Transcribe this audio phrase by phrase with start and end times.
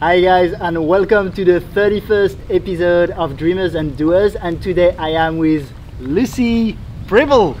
[0.00, 5.10] Hi guys and welcome to the 31st episode of Dreamers and Doers and today I
[5.10, 7.54] am with Lucy Prebble.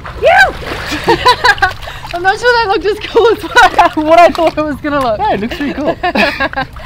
[2.12, 3.42] I'm not sure that looked as cool as
[3.96, 5.18] what I thought it was gonna look.
[5.18, 5.96] Yeah, it looks pretty cool.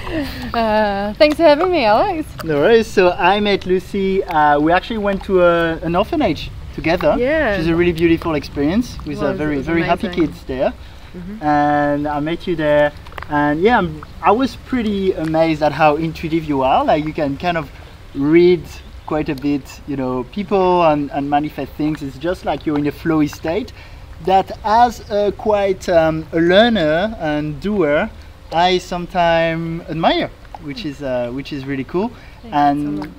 [0.55, 2.29] Uh, thanks for having me, Alex.
[2.45, 2.87] no worries.
[2.87, 4.23] So I met Lucy.
[4.23, 7.17] Uh, we actually went to a, an orphanage together.
[7.19, 7.53] Yeah.
[7.53, 10.73] Which is a really beautiful experience with was, it very very happy kids there.
[11.41, 12.93] And I met you there.
[13.29, 16.85] And yeah, I'm, I was pretty amazed at how intuitive you are.
[16.85, 17.71] Like you can kind of
[18.15, 18.63] read
[19.07, 22.03] quite a bit, you know, people and, and manifest things.
[22.03, 23.73] It's just like you're in a flowy state.
[24.25, 28.11] That as a quite um, a learner and doer,
[28.53, 30.31] I sometimes admire,
[30.63, 32.11] which is uh, which is really cool.
[32.53, 33.13] and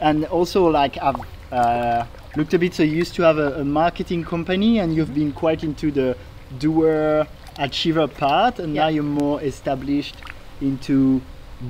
[0.00, 1.20] and also like I've
[1.50, 2.04] uh,
[2.36, 2.74] looked a bit.
[2.74, 6.16] So you used to have a, a marketing company, and you've been quite into the
[6.58, 7.26] doer
[7.58, 10.16] achiever part, and now you're more established
[10.60, 11.20] into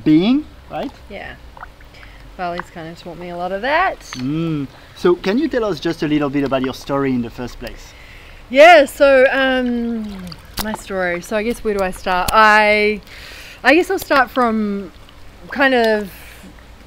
[0.05, 0.93] being, right?
[1.09, 1.37] Yeah.
[2.39, 4.01] Well, he's kind of taught me a lot of that.
[4.17, 4.67] Mm.
[4.97, 7.59] So can you tell us just a little bit about your story in the first
[7.59, 7.93] place?
[8.49, 10.27] Yeah, so um,
[10.63, 11.23] my story.
[11.23, 12.31] So I guess where do I start?
[12.33, 13.01] I,
[13.63, 14.93] I guess I'll start from
[15.51, 16.13] kind of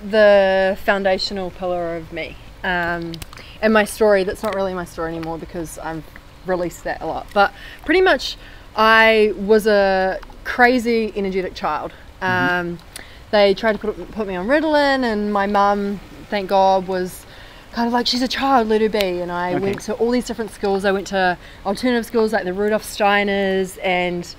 [0.09, 3.13] the foundational pillar of me, um,
[3.61, 4.23] and my story.
[4.23, 6.03] That's not really my story anymore because I've
[6.45, 7.27] released that a lot.
[7.33, 7.53] But
[7.83, 8.37] pretty much,
[8.75, 11.93] I was a crazy, energetic child.
[12.21, 12.79] Um,
[13.31, 17.25] they tried to put, put me on Ritalin, and my mum, thank God, was
[17.71, 19.19] kind of like she's a child, let her be.
[19.21, 19.63] And I Okay.
[19.63, 20.85] went to all these different schools.
[20.85, 24.33] I went to alternative schools like the Rudolf Steiners and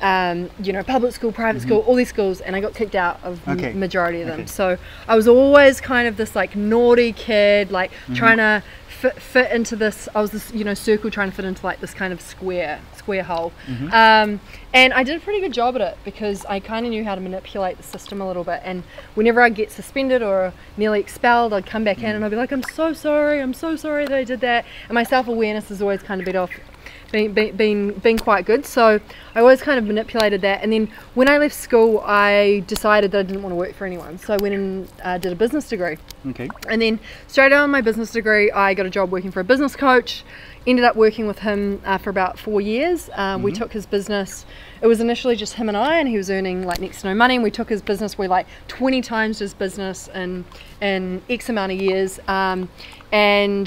[0.00, 3.18] um, you know public school, private school, all these schools, and I got kicked out
[3.24, 3.72] of m- Okay.
[3.72, 4.40] majority of them.
[4.42, 4.46] Okay.
[4.46, 4.78] So
[5.08, 9.74] I was always kind of this like naughty kid, like trying to fit, fit into
[9.74, 10.08] this.
[10.14, 12.80] I was this you know circle trying to fit into like this kind of square
[13.08, 13.52] square hole.
[13.90, 14.38] Um,
[14.74, 17.14] and I did a pretty good job at it because I kind of knew how
[17.14, 18.60] to manipulate the system a little bit.
[18.64, 18.82] And
[19.14, 22.52] whenever I'd get suspended or nearly expelled, I'd come back in and I'd be like,
[22.52, 24.66] I'm so sorry, I'm so sorry that I did that.
[24.88, 26.50] And my self awareness has always kind of been off.
[27.10, 29.00] Been, been, been quite good so
[29.34, 33.20] I always kind of manipulated that and then when I left school I decided that
[33.20, 35.66] I didn't want to work for anyone so I went and uh, did a business
[35.70, 36.50] degree Okay.
[36.68, 39.44] and then straight out of my business degree, I got a job working for a
[39.44, 40.22] business coach.
[40.68, 43.08] Ended up working with him uh, for about four years.
[43.14, 44.44] Um, We took his business.
[44.82, 47.14] It was initially just him and I, and he was earning like next to no
[47.14, 47.36] money.
[47.36, 48.18] And we took his business.
[48.18, 50.44] We like 20 times his business in
[50.82, 52.20] in X amount of years.
[52.28, 52.68] Um,
[53.12, 53.66] and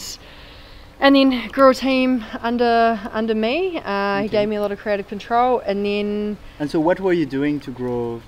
[1.00, 3.80] and then grew a team under under me.
[3.84, 7.14] Uh, He gave me a lot of creative control, and then And so what were
[7.14, 8.22] you doing to grow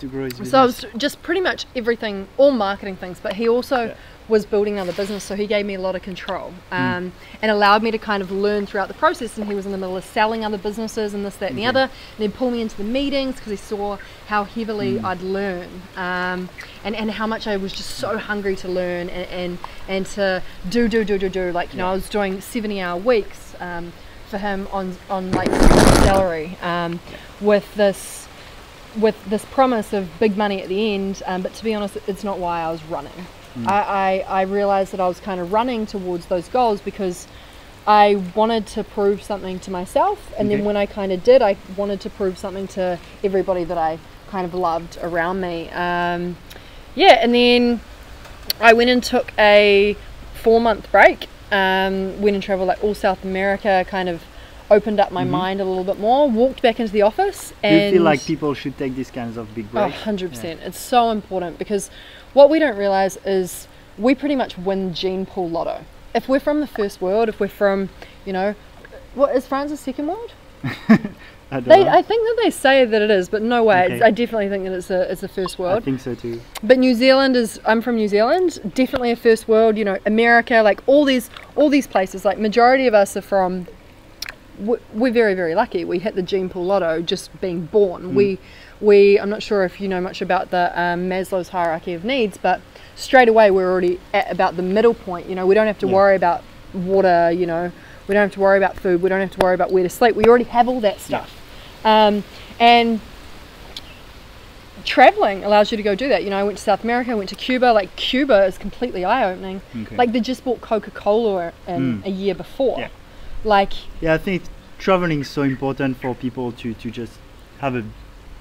[0.00, 0.50] to grow his business?
[0.50, 3.94] So I was just pretty much everything, all marketing things, but he also Yeah.
[4.28, 7.82] Was building another business, so he gave me a lot of control um, and allowed
[7.82, 9.38] me to kind of learn throughout the process.
[9.38, 11.66] And he was in the middle of selling other businesses and this, that, and the
[11.66, 11.90] other.
[12.16, 16.48] And he'd pull me into the meetings because he saw how heavily I'd learn um,
[16.84, 19.58] and, and how much I was just so hungry to learn and, and,
[19.88, 21.52] and to do, do, do, do, do.
[21.52, 23.92] Like, you know, I was doing 70 hour weeks um,
[24.28, 27.00] for him on, on like salary um,
[27.40, 28.26] with this
[28.96, 32.24] with this promise of big money at the end, um, but to be honest, it's
[32.24, 33.12] not why I was running.
[33.66, 37.26] I, I, I realized that I was kind of running towards those goals because
[37.86, 40.56] I wanted to prove something to myself, and Okay.
[40.56, 43.98] then when I kind of did, I wanted to prove something to everybody that I
[44.30, 45.70] kind of loved around me.
[45.70, 46.36] Um,
[46.94, 47.80] yeah, and then
[48.60, 49.96] I went and took a
[50.34, 51.28] four month break.
[51.50, 54.22] Um, went and traveled like all South America, kind of
[54.70, 56.28] opened up my mind a little bit more.
[56.28, 57.68] Walked back into the office, Mm-hmm.
[57.74, 60.02] Do you feel like people should take these kinds of big Oh, breaks?
[60.02, 60.44] 100%.
[60.60, 61.90] It's so important because
[62.38, 63.66] what we don't realize is
[63.98, 65.84] we pretty much win gene pool lotto.
[66.14, 67.88] If we're from the first world, if we're from,
[68.24, 68.54] you know,
[69.14, 70.32] what is France a second world?
[71.50, 71.82] I They.
[71.88, 73.86] I think that they say that it is, but no way.
[73.86, 74.02] Okay.
[74.02, 75.82] I definitely think that it's a, it's a first world.
[75.82, 76.40] I think so too.
[76.62, 77.58] But New Zealand is.
[77.64, 78.60] I'm from New Zealand.
[78.74, 79.76] Definitely a first world.
[79.76, 82.24] You know, America, like all these, all these places.
[82.24, 83.66] Like majority of us are from.
[84.60, 85.84] we- We're very, very lucky.
[85.86, 88.02] We hit the gene pool lotto just being born.
[88.10, 88.14] Hmm.
[88.14, 88.38] We,
[88.80, 89.18] we.
[89.18, 92.60] I'm not sure if you know much about the um, Maslow's hierarchy of needs, but
[92.96, 95.28] straight away we're already at about the middle point.
[95.28, 95.92] You know, we don't have to Yeah.
[95.94, 96.42] worry about
[96.74, 97.30] water.
[97.30, 97.72] You know,
[98.06, 99.02] we don't have to worry about food.
[99.02, 100.16] We don't have to worry about where to sleep.
[100.16, 101.34] We already have all that stuff.
[101.84, 102.24] Um,
[102.58, 103.00] and
[104.84, 106.24] traveling allows you to go do that.
[106.24, 107.66] You know, I went to South America, I went to Cuba.
[107.66, 109.60] Like Cuba is completely eye opening.
[109.82, 109.96] Okay.
[109.96, 112.06] Like they just bought Coca Cola in Mm.
[112.06, 112.78] a year before.
[112.78, 112.88] Yeah.
[113.44, 114.42] Like Yeah, I think
[114.78, 117.12] traveling is so important for people to, to just
[117.60, 117.84] have a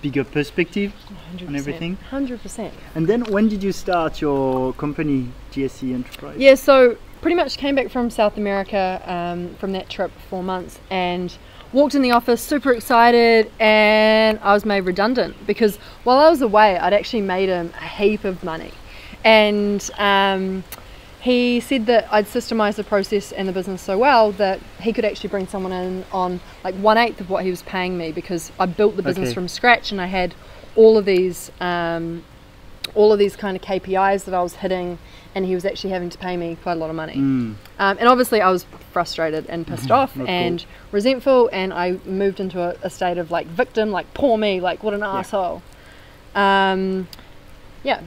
[0.02, 0.94] bigger perspective
[1.36, 1.96] 100%, on everything.
[2.10, 2.74] Hundred percent.
[2.96, 6.38] And then when did you start your company, GSD Enterprise?
[6.38, 10.80] Yeah, so pretty much came back from South America um, from that trip four months,
[10.90, 11.36] and
[11.74, 16.42] walked in the office super excited and I was made redundant because while I was
[16.42, 18.72] away, I'd actually made him a heap of money.
[19.24, 20.64] And um,
[21.28, 25.04] he said that I'd systemized the process and the business so well that he could
[25.04, 28.50] actually bring someone in on like one eighth of what he was paying me because
[28.58, 29.34] I built the business Okay.
[29.34, 30.34] from scratch and I had
[30.78, 32.24] all of these um,
[32.96, 35.00] all of these kind of KPIs that I was hitting
[35.36, 37.16] and he was actually having to pay me quite a lot of money.
[37.16, 37.56] Mm.
[37.78, 42.40] Um, and obviously, I was frustrated and pissed off Not and resentful, and I moved
[42.40, 45.62] into a, a state of like victim, like poor me, like what an asshole.
[46.34, 47.10] Um,
[47.84, 48.02] yeah,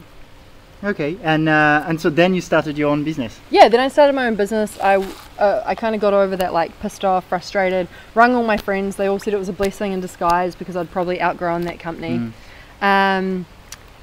[0.83, 3.39] Okay, and uh, and so then you started your own business.
[3.51, 3.69] yeah.
[3.69, 4.79] Then I started my own business.
[4.81, 4.97] I
[5.39, 7.87] uh, I kind of got over that like pissed off, frustrated.
[8.15, 8.97] Rung all my friends.
[8.97, 12.33] They all said it was a blessing in disguise because I'd probably outgrown that company.
[12.81, 13.45] Um,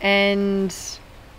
[0.02, 0.76] and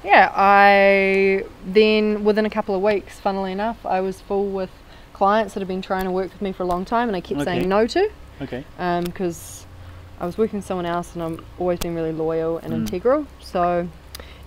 [0.05, 4.71] yeah, I then within a couple of weeks, funnily enough, I was full with
[5.13, 7.21] clients that had been trying to work with me for a long time, and I
[7.21, 7.45] kept Okay.
[7.45, 8.11] saying no to
[8.43, 8.65] Okay.
[9.05, 9.67] because
[10.21, 12.77] I was working with someone else, and I'm always been really loyal and Mm.
[12.79, 13.27] integral.
[13.41, 13.89] So,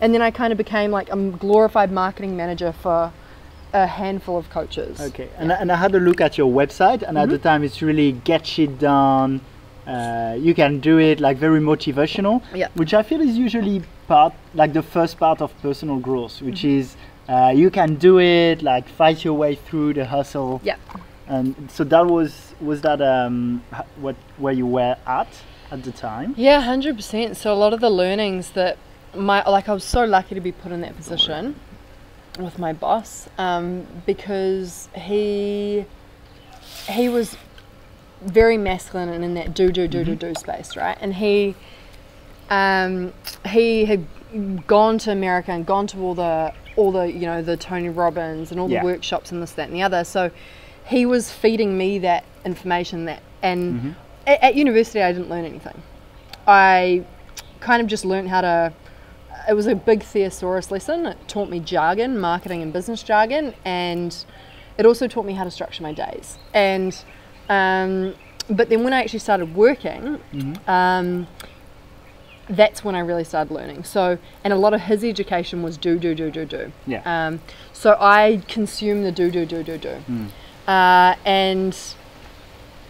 [0.01, 3.13] and then I kind of became like a glorified marketing manager for
[3.73, 4.99] a handful of coaches.
[4.99, 7.63] Okay, and, I, and I had a look at your website, and at the time
[7.63, 9.41] it's really get shit done.
[9.87, 12.43] Uh, you can do it, like very motivational.
[12.53, 12.67] Yeah.
[12.73, 16.95] Which I feel is usually part, like the first part of personal growth, which is
[17.29, 20.61] uh, you can do it, like fight your way through the hustle.
[20.63, 20.75] Yeah.
[21.27, 23.63] And so that was was that um
[23.95, 25.29] what where you were at
[25.71, 26.33] at the time?
[26.37, 27.37] Yeah, hundred percent.
[27.37, 28.77] So a lot of the learnings that
[29.15, 31.55] my like I was so lucky to be put in that position
[32.39, 35.85] with my boss um, because he
[36.89, 37.35] he was
[38.21, 40.97] very masculine and in that do do do do do space, right?
[41.01, 41.55] And he
[42.49, 43.13] um,
[43.47, 44.05] he had
[44.67, 48.51] gone to America and gone to all the all the you know the Tony Robbins
[48.51, 48.79] and all Yeah.
[48.81, 50.03] the workshops and this that and the other.
[50.03, 50.31] So
[50.85, 55.81] he was feeding me that information that and at, at university I didn't learn anything.
[56.47, 57.03] I
[57.59, 58.73] kind of just learned how to.
[59.49, 61.05] It was a big thesaurus lesson.
[61.05, 64.15] It taught me jargon, marketing and business jargon, and
[64.77, 66.37] it also taught me how to structure my days.
[66.53, 66.93] And
[67.49, 68.15] um,
[68.49, 70.19] but then when I actually started working,
[70.67, 71.27] um,
[72.49, 73.83] that's when I really started learning.
[73.85, 76.71] So, and a lot of his education was do, do, do, do, do.
[76.85, 77.01] Yeah.
[77.05, 77.41] Um,
[77.71, 80.01] so I consume the do, do, do, do, do.
[80.67, 81.77] Uh, and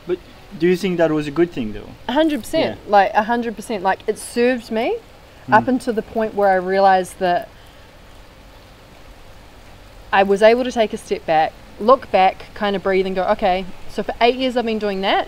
[0.07, 0.19] But
[0.57, 1.89] do you think that was a good thing though?
[2.07, 2.91] a hundred percent, Yeah.
[2.91, 4.97] like a hundred percent, like it served me
[5.51, 7.49] up until the point where I realized that
[10.11, 13.23] I was able to take a step back, look back, kind of breathe, and go,
[13.29, 13.65] okay.
[13.89, 15.27] So for eight years, I've been doing that.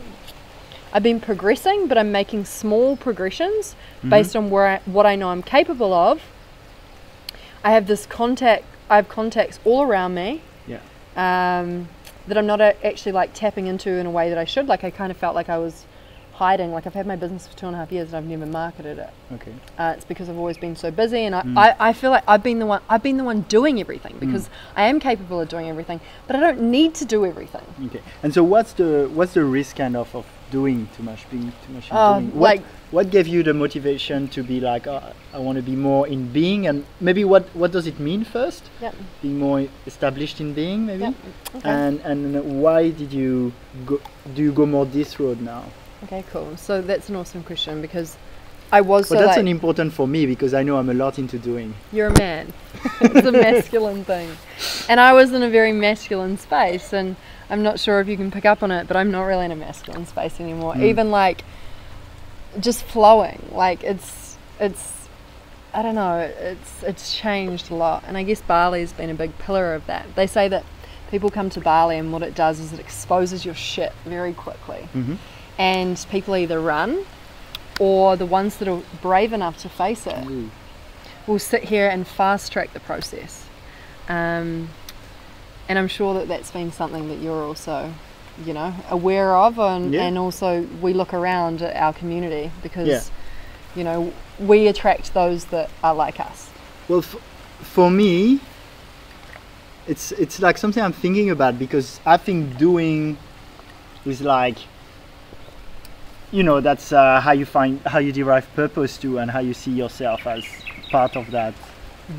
[0.91, 3.75] I've been progressing, but I'm making small progressions
[4.07, 6.21] based on where I, what I know I'm capable of.
[7.63, 8.65] I have this contact.
[8.89, 10.79] I have contacts all around me Yeah.
[11.15, 11.87] um,
[12.27, 14.67] that I'm not actually like tapping into in a way that I should.
[14.67, 15.85] Like I kind of felt like I was
[16.33, 16.71] hiding.
[16.71, 18.97] Like I've had my business for two and a half years and I've never marketed
[18.97, 19.09] it.
[19.33, 19.53] Okay.
[19.77, 22.43] Uh, it's because I've always been so busy, and I, I, I feel like I've
[22.43, 22.81] been the one.
[22.89, 26.39] I've been the one doing everything because I am capable of doing everything, but I
[26.39, 27.65] don't need to do everything.
[27.87, 28.01] Okay.
[28.23, 31.73] And so what's the what's the risk kind of of doing too much, being too
[31.73, 32.31] much Uh, doing?
[32.35, 35.01] What, like- what gave you the motivation to be like, oh,
[35.33, 38.63] I want to be more in being, and maybe what what does it mean first?
[38.81, 38.95] Yep.
[39.23, 41.03] Being more established in being, maybe.
[41.05, 41.13] Yep.
[41.55, 41.69] Okay.
[41.69, 43.51] And and why did you
[43.85, 43.99] go?
[44.35, 45.63] Do you go more this road now?
[46.03, 46.57] Okay, cool.
[46.57, 48.17] So that's an awesome question because
[48.71, 50.93] I was But so that's like, an important for me because I know I'm a
[50.93, 51.73] lot into doing.
[51.91, 52.51] you're a man.
[53.01, 54.29] it's a masculine thing.
[54.89, 57.15] And I was in a very masculine space and
[57.49, 59.51] I'm not sure if you can pick up on it, but I'm not really in
[59.51, 60.75] a masculine space anymore.
[60.77, 61.43] Even like
[62.59, 63.47] just flowing.
[63.51, 64.91] Like it's it's
[65.73, 68.03] I don't know, it's it's changed a lot.
[68.07, 70.15] And I guess Bali's been a big pillar of that.
[70.15, 70.65] They say that
[71.11, 74.87] people come to Bali and what it does is it exposes your shit very quickly.
[74.95, 75.17] Mhm.
[75.57, 77.05] And people either run
[77.79, 80.49] or the ones that are brave enough to face it Ooh.
[81.27, 83.45] will sit here and fast track the process.
[84.09, 84.69] Um,
[85.69, 87.93] and I'm sure that that's been something that you're also,
[88.45, 90.03] you know, aware of, and, Yeah.
[90.03, 93.01] and also we look around at our community because, Yeah.
[93.75, 96.49] you know, we attract those that are like us.
[96.87, 97.15] Well, f-
[97.61, 98.39] for me,
[99.87, 103.17] it's it's like something I'm thinking about because I think doing
[104.05, 104.57] is like,
[106.33, 109.53] you know, that's uh, how you find how you derive purpose to and how you
[109.53, 110.43] see yourself as
[110.89, 111.53] part of that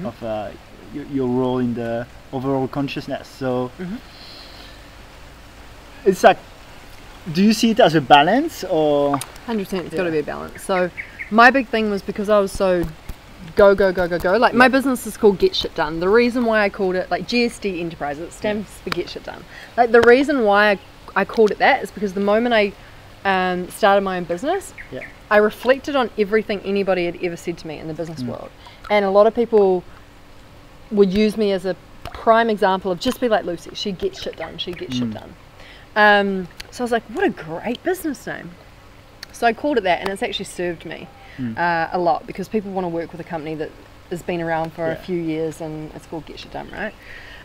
[0.04, 0.50] of uh,
[0.94, 3.26] your, your role in the overall consciousness.
[3.26, 3.73] So
[6.04, 6.38] it's like,
[7.33, 9.18] do you see it as a balance or?
[9.47, 10.62] Hundred percent, it's got to be a balance.
[10.62, 10.90] So,
[11.30, 12.85] my big thing was because I was so
[13.56, 14.37] go go go go go.
[14.37, 15.99] Like my business is called Get Shit Done.
[15.99, 19.44] The reason why I called it like GSD Enterprise, it stands for Get Shit Done.
[19.76, 20.78] Like the reason why I,
[21.16, 22.73] I called it that is because the moment I
[23.25, 25.00] um, started my own business, Yeah.
[25.31, 28.28] I reflected on everything anybody had ever said to me in the business Mm.
[28.28, 28.50] world.
[28.90, 29.83] And a lot of people
[30.90, 31.75] would use me as a
[32.12, 33.71] prime example of just be like Lucy.
[33.75, 34.59] She gets shit done.
[34.59, 35.14] She gets get shit Mm.
[35.14, 35.35] done.
[35.97, 38.50] Um, so I was like, what a great business name.
[39.33, 41.59] So I called it that, and it's actually served me Mm.
[41.59, 43.71] uh, a lot because people want to work with a company that
[44.11, 46.95] has been around for a few years and it's called Get Shit Done, right?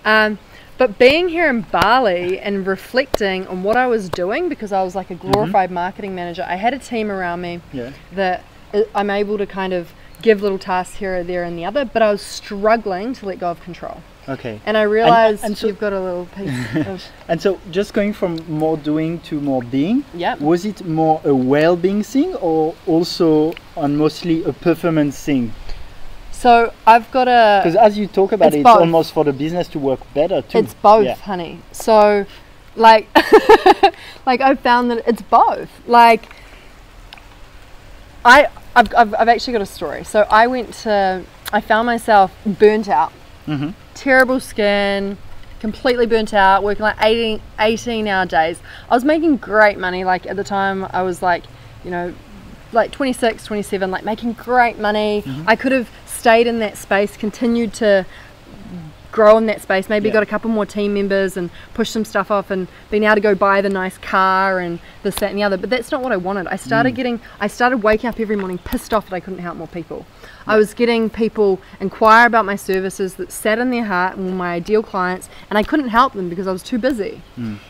[0.06, 0.38] Um,
[0.80, 4.96] but being here in Bali and reflecting on what I was doing because I was
[4.96, 5.32] like a mm-hmm.
[5.32, 7.92] glorified marketing manager, I had a team around me Yeah.
[8.16, 8.44] that
[8.74, 11.84] I- I'm able to kind of give little tasks here or there and the other,
[11.84, 14.02] but I was struggling to let go of control.
[14.30, 14.62] Okay.
[14.66, 18.14] And I realized and so- you've got a little piece of And so, just going
[18.14, 20.36] from more doing to more being, yeah.
[20.36, 25.52] was it more a well-being thing or also and mostly a performance thing?
[26.40, 28.80] So I've got a Because as you talk about It's it, it's both.
[28.80, 30.60] almost for the business to work better too.
[30.60, 31.16] It's both, Yeah.
[31.16, 31.60] honey.
[31.74, 32.26] So,
[32.78, 33.10] like,
[34.26, 35.70] like I've found that it's both.
[35.86, 36.34] Like,
[38.24, 40.06] I, I've, I've, I've actually got a story.
[40.06, 43.12] So I went to, I found myself burnt out,
[43.46, 43.74] Mhm.
[43.94, 45.18] terrible skin,
[45.60, 48.62] completely burnt out, working like 18, 18 hour days.
[48.90, 50.06] I was making great money.
[50.06, 51.44] Like at the time, I was like,
[51.84, 52.14] you know,
[52.72, 55.24] like 26, 27, like making great money.
[55.26, 55.48] Mm-hmm.
[55.48, 58.06] I could have stayed in that space, continued to
[59.12, 60.14] grow in that space, maybe Yeah.
[60.14, 63.22] got a couple more team members and push some stuff off and been able to
[63.22, 65.58] go buy the nice car and this, that, and the other.
[65.58, 66.48] But that's not what I wanted.
[66.48, 66.98] I started mm.
[66.98, 70.06] getting, I started waking up every morning pissed off that I couldn't help more people.
[70.50, 74.34] I was getting people inquire about my services that sat in their heart and were
[74.34, 77.22] my ideal clients, and I couldn't help them because I was too busy.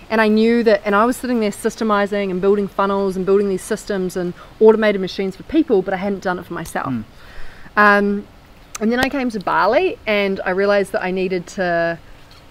[0.10, 3.50] And I knew that, and I was sitting there systemizing and building funnels and building
[3.50, 6.88] these systems and automated machines for people, but I hadn't done it for myself.
[7.76, 8.26] Um,
[8.80, 12.00] and then I came to Bali and I realized that I needed to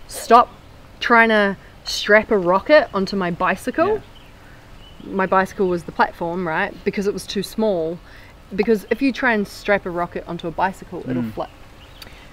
[0.09, 0.51] stop
[1.01, 4.03] trying to strap a rocket onto my bicycle.
[5.05, 6.75] My bicycle was the platform, right?
[6.85, 7.99] Because it was too small.
[8.55, 11.50] Because if you try and strap a rocket onto a bicycle, it'll flip.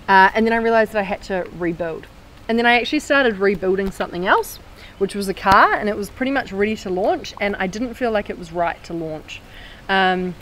[0.08, 2.08] Uh, and then I realized that I had to rebuild.
[2.48, 4.60] And then I actually started rebuilding something else,
[4.98, 7.34] which was a car, and it was pretty much ready to launch.
[7.42, 9.42] And I didn't feel like it was right to launch.
[9.90, 10.36] Um,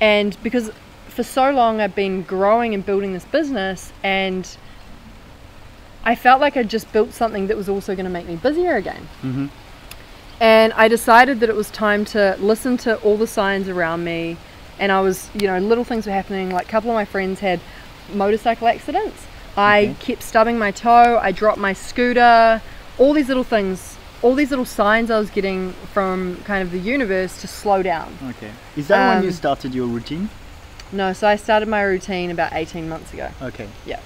[0.00, 0.70] and because
[1.08, 4.48] for so long I've been growing and building this business, and
[6.04, 8.76] I felt like I'd just built something that was also going to make me busier
[8.76, 9.08] again.
[9.22, 9.50] Mhm.
[10.40, 14.36] And I decided that it was time to listen to all the signs around me.
[14.78, 16.50] And I was, you know, little things were happening.
[16.50, 17.60] Like a couple of my friends had
[18.12, 19.26] motorcycle accidents.
[19.56, 19.94] I Okay.
[20.00, 21.18] kept stubbing my toe.
[21.20, 22.62] I dropped my scooter.
[22.98, 26.78] All these little things, all these little signs I was getting from kind of the
[26.78, 28.16] universe to slow down.
[28.30, 28.50] Okay.
[28.76, 30.30] Is that when you Um, started your routine?
[30.92, 33.28] No, so I started my routine about 18 months ago.
[33.42, 33.66] Okay.
[33.84, 34.00] Yeah.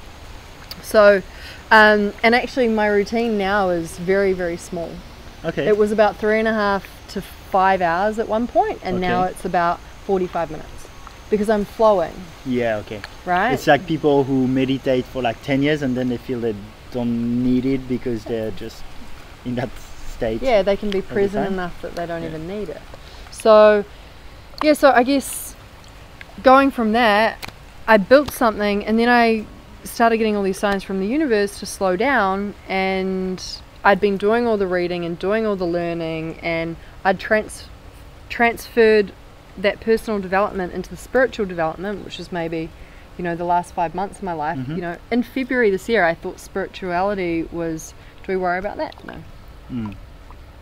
[0.82, 1.22] So,
[1.70, 4.90] um, and actually, my routine now is very, very small.
[5.44, 5.66] Okay.
[5.68, 9.24] It was about three and a half to five hours at one point, and now
[9.24, 10.88] it's about 45 minutes
[11.30, 12.12] because I'm flowing,
[12.44, 12.76] yeah.
[12.78, 13.00] Okay.
[13.24, 13.52] right?
[13.52, 16.54] It's like people who meditate for like 10 years and then they feel they
[16.90, 18.82] don't need it because they're just
[19.44, 19.70] in that
[20.08, 20.42] state.
[20.42, 22.28] yeah, they can be present enough that they don't Yeah.
[22.28, 22.80] even need it.
[23.30, 23.84] So,
[24.62, 25.56] yeah, so I guess
[26.42, 27.50] going from that,
[27.88, 29.46] I built something and then I
[29.84, 33.42] started getting all these signs from the universe to slow down and
[33.82, 37.64] I'd been doing all the reading and doing all the learning and I'd trans-
[38.28, 39.12] transferred
[39.58, 42.70] that personal development into the spiritual development, which is maybe,
[43.18, 44.58] you know, the last five months of my life.
[44.58, 44.76] Mhm.
[44.76, 47.94] You know, in February this year, I thought spirituality was.
[48.24, 49.04] Do we worry about that?
[49.04, 49.14] No.
[49.70, 49.94] Mm.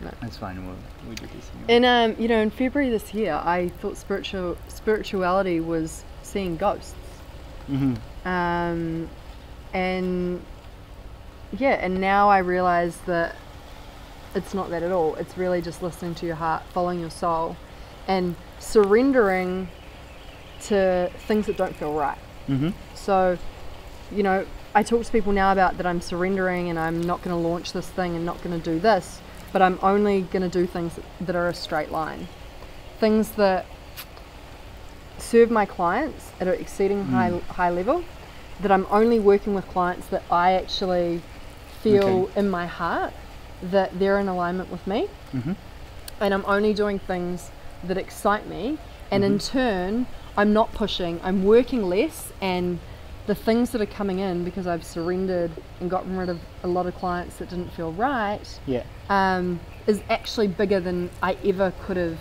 [0.01, 0.09] No.
[0.19, 0.65] That's fine.
[0.65, 0.75] We'll,
[1.07, 1.49] we do this.
[1.55, 1.75] anyway.
[1.75, 6.95] In um, you know, in February this year, I thought spiritual spirituality was seeing ghosts.
[7.69, 7.97] Mhm.
[8.25, 9.09] Um,
[9.73, 10.41] and
[11.57, 13.35] yeah, and now I realize that
[14.33, 15.15] it's not that at all.
[15.15, 17.55] It's really just listening to your heart, following your soul,
[18.07, 19.67] and surrendering
[20.63, 22.17] to things that don't feel right.
[22.47, 22.73] Mhm.
[22.93, 23.37] So,
[24.11, 27.35] you know, I talk to people now about that I'm surrendering and I'm not going
[27.35, 29.19] to launch this thing and not going to do this,
[29.51, 32.27] but I'm only going to do things that are a straight line.
[32.99, 33.65] Things that
[35.17, 38.03] serve my clients at an exceeding high high level,
[38.61, 41.21] that I'm only working with clients that I actually
[41.81, 42.39] feel Okay.
[42.39, 43.13] in my heart
[43.63, 45.07] that they're in alignment with me.
[45.33, 45.55] Mhm.
[46.19, 47.49] And I'm only doing things
[47.83, 48.77] that excite me
[49.09, 50.07] and in turn
[50.37, 52.79] I'm not pushing, I'm working less and
[53.27, 56.85] the things that are coming in because I've surrendered and gotten rid of a lot
[56.85, 58.83] of clients that didn't feel right Yeah.
[59.09, 62.19] um, is actually bigger than I ever could have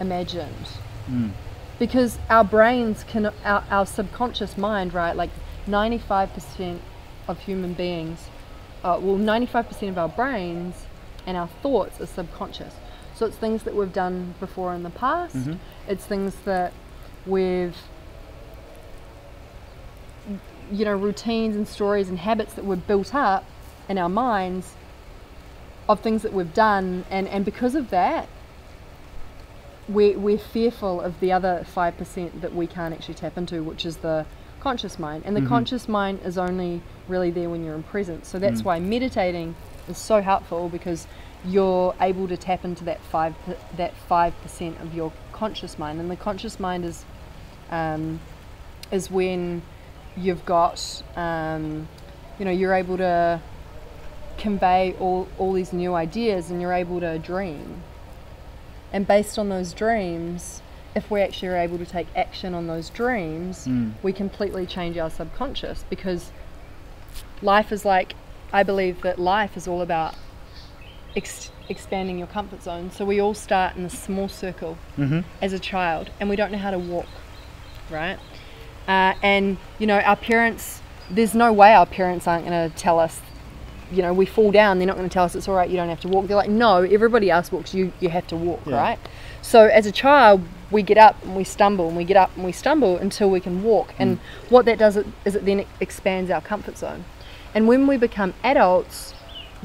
[0.00, 0.68] imagined.
[1.10, 1.32] Mm.
[1.78, 5.14] Because our brains can, our, our subconscious mind, right?
[5.16, 5.30] Like
[5.66, 6.78] 95%
[7.28, 8.28] of human beings,
[8.82, 10.86] uh, well, 95% of our brains
[11.26, 12.74] and our thoughts are subconscious.
[13.14, 15.36] So it's things that we've done before in the past.
[15.36, 15.58] Mhm.
[15.88, 16.72] It's things that
[17.26, 17.76] we've
[20.72, 23.44] you know routines and stories and habits that we've built up
[23.88, 24.72] in our minds
[25.88, 28.26] of things that we've done and and because of that
[29.86, 33.98] we're, we're fearful of the other 5% that we can't actually tap into which is
[33.98, 34.24] the
[34.60, 35.48] conscious mind and the Mhm.
[35.48, 38.64] conscious mind is only really there when you're in presence so that's Mm.
[38.64, 39.54] why meditating
[39.86, 41.06] is so helpful because
[41.46, 43.34] you're able to tap into that five
[43.76, 47.04] that five percent of your conscious mind and the conscious mind is
[47.70, 48.20] um,
[48.90, 49.62] is when
[50.16, 51.88] you've got um,
[52.38, 53.40] you know you're able to
[54.38, 57.82] convey all, all these new ideas and you're able to dream
[58.92, 60.60] and based on those dreams
[60.96, 63.92] if we actually are able to take action on those dreams Mm.
[64.02, 66.32] we completely change our subconscious because
[67.42, 68.14] life is like
[68.52, 70.14] i believe that life is all about
[71.16, 75.20] ex- expanding your comfort zone so we all start in a small circle Mm-hmm.
[75.42, 77.06] as a child and we don't know how to walk,
[77.90, 78.18] right?
[78.86, 80.80] Uh, and you know, our parents,
[81.10, 83.20] there's no way our parents aren't going to tell us,
[83.92, 85.76] you know, we fall down, they're not going to tell us it's all right, you
[85.76, 86.26] don't have to walk.
[86.26, 88.76] They're like, no, everybody else walks, you, you have to walk, Yeah.
[88.76, 88.98] right?
[89.42, 92.44] So as a child, we get up and we stumble and we get up and
[92.44, 93.92] we stumble until we can walk.
[93.98, 94.18] And
[94.48, 97.04] what that does is it then expands our comfort zone.
[97.54, 99.14] And when we become adults,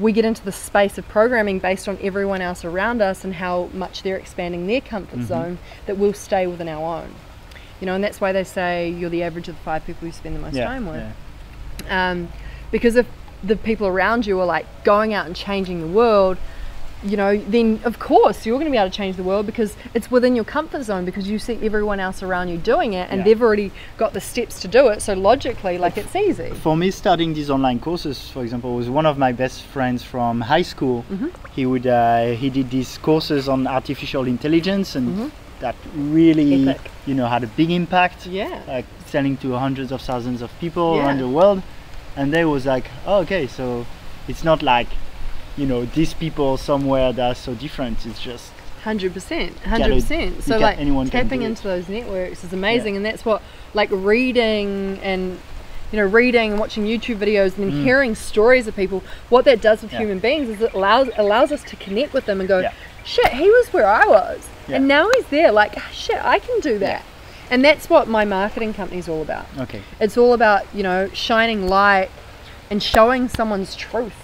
[0.00, 3.68] we get into the space of programming based on everyone else around us and how
[3.74, 7.14] much they're expanding their comfort zone that we'll stay within our own.
[7.80, 10.12] You know, and that's why they say you're the average of the five people you
[10.12, 10.64] spend the most Yeah.
[10.64, 11.02] time with.
[11.86, 12.10] yeah.
[12.10, 12.28] Um,
[12.70, 13.06] because if
[13.42, 16.36] the people around you are like going out and changing the world,
[17.02, 19.74] you know, then of course you're going to be able to change the world because
[19.94, 23.18] it's within your comfort zone because you see everyone else around you doing it and
[23.20, 23.24] Yeah.
[23.24, 25.00] they've already got the steps to do it.
[25.00, 26.50] So logically, like it's easy.
[26.50, 30.42] For me, starting these online courses, for example, was one of my best friends from
[30.42, 31.04] high school.
[31.10, 31.28] Mm-hmm.
[31.54, 35.30] He would uh, he did these courses on artificial intelligence, and Mhm.
[35.60, 36.90] that really Epic.
[37.06, 38.26] you know had a big impact.
[38.26, 38.60] Yeah.
[38.68, 41.06] Like selling to hundreds of thousands of people Yeah.
[41.06, 41.62] around the world,
[42.16, 43.86] and they was like, oh, okay, so
[44.28, 44.88] it's not like
[45.56, 48.04] you know these people somewhere that are so different.
[48.06, 48.52] It's just
[48.84, 50.42] Hundred percent, hundred percent.
[50.42, 53.42] So like anyone tapping into those networks is amazing, and that's what
[53.74, 55.38] like reading and
[55.92, 59.02] you know reading and watching YouTube videos and then hearing stories of people.
[59.28, 59.94] What that does with Mm.
[59.94, 59.98] Yeah.
[60.00, 62.72] human beings is it allows allows us to connect with them and go, Yeah.
[63.04, 64.76] shit, he was where I was, Yeah.
[64.76, 65.52] and now he's there.
[65.52, 67.02] Like shit, I can do that.
[67.50, 69.46] And that's what my marketing company is all about.
[69.58, 69.82] okay.
[70.00, 72.08] It's all about you know shining light
[72.70, 74.14] and showing someone's truth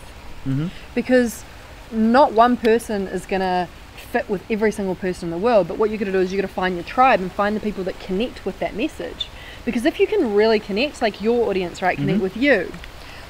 [0.47, 0.71] Mhm.
[0.95, 1.45] because
[1.91, 3.69] not one person is going to
[4.13, 6.33] fit with every single person in the world but what you're going to do is
[6.33, 9.29] you're going to find your tribe and find the people that connect with that message.
[9.65, 12.73] Because if you can really connect like your audience right connect with you.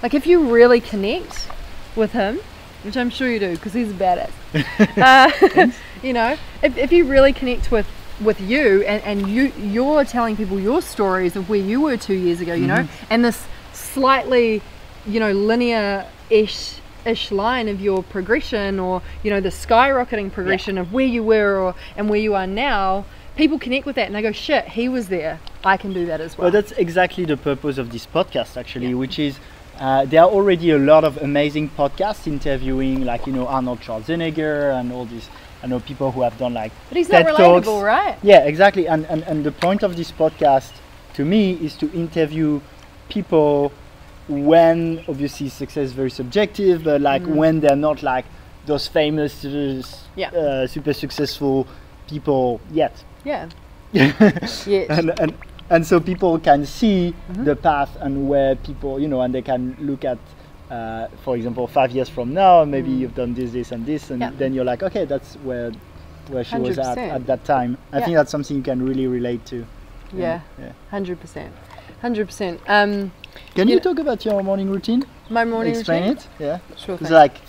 [0.02, 1.48] Like if you really connect
[1.96, 2.38] with him
[2.82, 4.30] which i'm sure you do because he's a badass
[5.66, 7.86] uh, you know if, if you really connect with
[8.20, 12.14] with you and, and you you're telling people your stories of where you were two
[12.14, 14.62] years ago you know and this slightly
[15.06, 20.76] you know linear ish ish line of your progression or you know the skyrocketing progression
[20.78, 23.04] of where you were or and where you are now
[23.36, 26.20] people connect with that and they go shit he was there i can do that
[26.20, 28.94] as well Well, that's exactly the purpose of this podcast, actually, Yeah.
[29.04, 29.38] which is
[29.78, 34.72] uh, there are already a lot of amazing podcasts interviewing, like you know Arnold Schwarzenegger
[34.80, 35.28] and all these.
[35.62, 37.68] I know people who have done like but he's TED not Talks.
[37.82, 38.88] right Yeah, exactly.
[38.88, 40.72] And, and and the point of this podcast,
[41.18, 42.60] to me, is to interview
[43.10, 43.70] people
[44.28, 48.24] when obviously success is very subjective, but like when they're not like
[48.66, 49.82] those famous, uh,
[50.16, 50.30] Yeah.
[50.30, 51.66] uh, super successful
[52.08, 52.92] people yet.
[53.24, 53.48] yeah
[53.92, 55.34] yeah and, and
[55.70, 57.44] and so people can see Mm-hmm.
[57.44, 60.18] the path and where people you know and they can look at
[60.70, 64.20] uh, for example five years from now maybe you've done this this and this and
[64.22, 64.30] Mm.
[64.30, 64.38] Yeah.
[64.38, 65.70] then you're like okay that's where
[66.28, 67.14] where she was at 100%.
[67.14, 68.04] at that time i Yeah.
[68.04, 69.64] think that's something you can really relate to
[70.12, 71.50] yeah yeah 100%
[72.02, 73.10] 100% um
[73.54, 75.80] can You you know- talk about your morning routine my morning routine.
[75.80, 77.12] explain routine it yeah sure it's thing.
[77.12, 77.40] like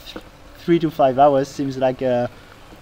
[0.59, 2.29] three to five hours seems like a,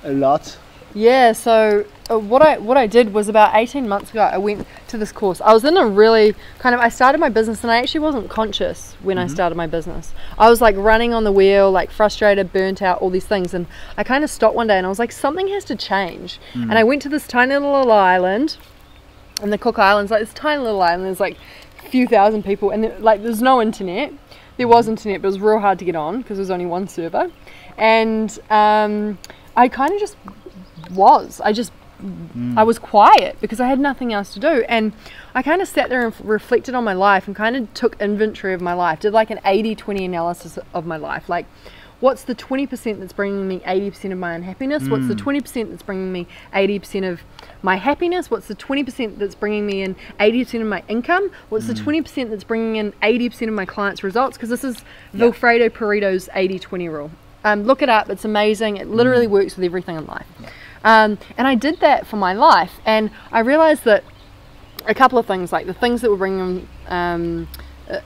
[0.04, 0.58] a lot
[0.96, 4.66] Yeah, so uh, what I what I did was about 18 months ago I went
[4.88, 5.42] to this course.
[5.42, 8.30] I was in a really kind of I started my business and I actually wasn't
[8.30, 9.34] conscious when I mm-hmm.
[9.36, 10.14] started my business.
[10.38, 13.68] I was like running on the wheel, like frustrated, burnt out, all these things and
[13.98, 16.40] I kind of stopped one day and I was like something has to change.
[16.54, 16.70] Mm.
[16.70, 18.58] And I went to this tiny little island
[19.42, 21.38] and the Cook Islands, like this tiny little island, there's like
[21.86, 24.14] few thousand people and there, like there's no internet.
[24.58, 26.66] There was internet, but it was real hard to get on because there was only
[26.66, 27.30] one server.
[27.78, 29.18] And um,
[29.56, 30.16] I kind of just
[30.92, 31.42] was.
[31.42, 31.72] I just
[32.58, 34.66] I was quiet because I had nothing else to do.
[34.68, 34.94] And
[35.34, 38.54] I kind of sat there and reflected on my life and kind of took inventory
[38.54, 41.30] of my life, did like an 80 20 analysis of my life.
[41.30, 41.46] Like,
[42.00, 44.88] what's the 20% that's bringing me 80% of my unhappiness?
[44.88, 47.22] What's the 20% that's bringing me 80% of
[47.62, 48.30] my happiness?
[48.30, 51.32] What's the 20% that's bringing me in 80% of my income?
[51.50, 54.38] What's the 20% that's bringing in 80% of my clients' results?
[54.38, 57.12] Because this is Vilfredo Pareto's 80 20 rule.
[57.44, 58.78] Um, look it up, it's amazing.
[58.78, 60.26] It literally works with everything in life.
[60.84, 64.04] Um, and I did that for my life, and I realized that
[64.88, 67.48] a couple of things like the things that were bringing um,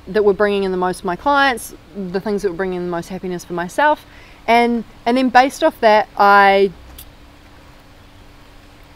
[0.08, 2.86] that were bringing in the most of my clients the things that were bringing in
[2.86, 4.06] the most happiness for myself
[4.48, 6.72] and and then based off that i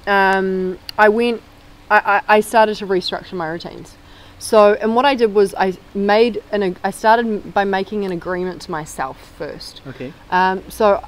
[0.08, 1.42] um, i went
[1.90, 3.96] I, I, I started to restructure my routines
[4.40, 8.62] so and what i did was i made an i started by making an agreement
[8.64, 10.12] to myself first Okay.
[10.32, 11.04] um, so,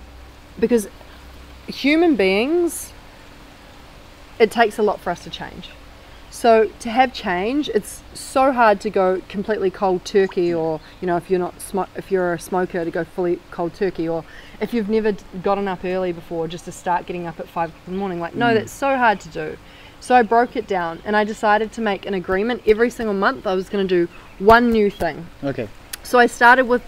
[0.60, 0.88] because
[1.68, 2.94] human beings,
[4.40, 5.70] it takes a lot for us to change.
[6.36, 11.16] So to have change, it's so hard to go completely cold turkey, or you know,
[11.16, 11.56] if you're not
[11.96, 14.26] if you're a smoker, to go fully cold turkey, or
[14.60, 17.94] if you've never gotten up early before, just to start getting up at five in
[17.94, 18.20] the morning.
[18.20, 19.58] Like, no, that's so hard to do.
[20.02, 23.48] So I broke it down, and I decided to make an agreement every single month.
[23.48, 25.28] I was going to do one new thing.
[25.42, 25.70] Okay.
[26.04, 26.84] So I started with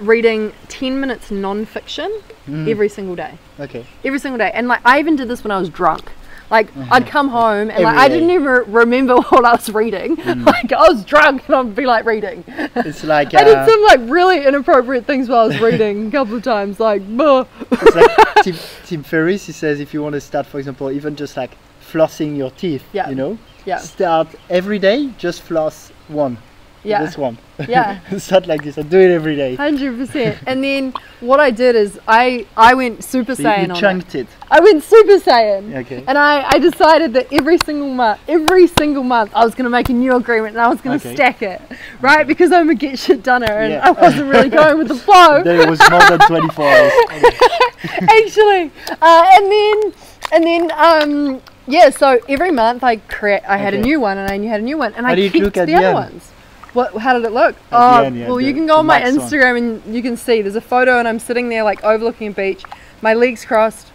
[0.00, 2.10] reading 10 minutes non-fiction
[2.48, 2.68] Mm.
[2.68, 3.38] every single day.
[3.60, 3.86] Okay.
[4.02, 4.50] Every single day.
[4.52, 6.10] And like I even did this when I was drunk.
[6.50, 10.16] Like I'd come home and like I didn't even remember what I was reading.
[10.16, 12.42] Like I was drunk and I'd be like reading.
[12.48, 16.10] It's like I did uh, some like really inappropriate things while I was reading a
[16.10, 19.46] couple of times, like "Buh." it's like Tim, Tim Ferriss.
[19.46, 22.84] He says if you want to start, for example, even just like flossing your teeth,
[22.92, 23.08] Yeah.
[23.08, 23.78] you know, Yeah.
[23.78, 25.10] start every day.
[25.18, 26.38] Just floss one.
[26.82, 27.04] Yeah.
[27.04, 27.36] this one.
[27.68, 28.00] Yeah.
[28.18, 29.54] start like this I do it every day.
[29.54, 30.38] Hundred percent.
[30.46, 33.80] And then what I did is I I went Super So Saiyan you on it.
[33.80, 34.26] chunked it.
[34.50, 35.74] I went Super Saiyan.
[35.82, 36.02] Okay.
[36.08, 39.70] And I, I decided that every single month, every single month, I was going to
[39.70, 41.14] make a new agreement and I was going to Okay.
[41.14, 41.60] stack it,
[42.00, 42.26] right?
[42.26, 43.86] Because I'm a get shit doneer and Yeah.
[43.86, 46.92] I wasn't really going with the flow, it was more than 24 hours.
[48.00, 48.70] Actually.
[49.00, 49.92] Uh, and then,
[50.32, 51.90] and then, um, yeah.
[51.90, 54.64] So every month I create, I had a new one, and I knew had a
[54.64, 55.94] new one, and How I did it kept at the the other end?
[55.94, 56.32] ones.
[56.72, 56.96] What?
[56.98, 57.56] How did it look?
[57.72, 59.00] oh, end, yeah, well, the- you can go on my.
[59.00, 62.30] Instagram and you can see there's a photo, and I'm sitting there like overlooking a
[62.32, 62.62] beach,
[63.02, 63.88] my legs crossed.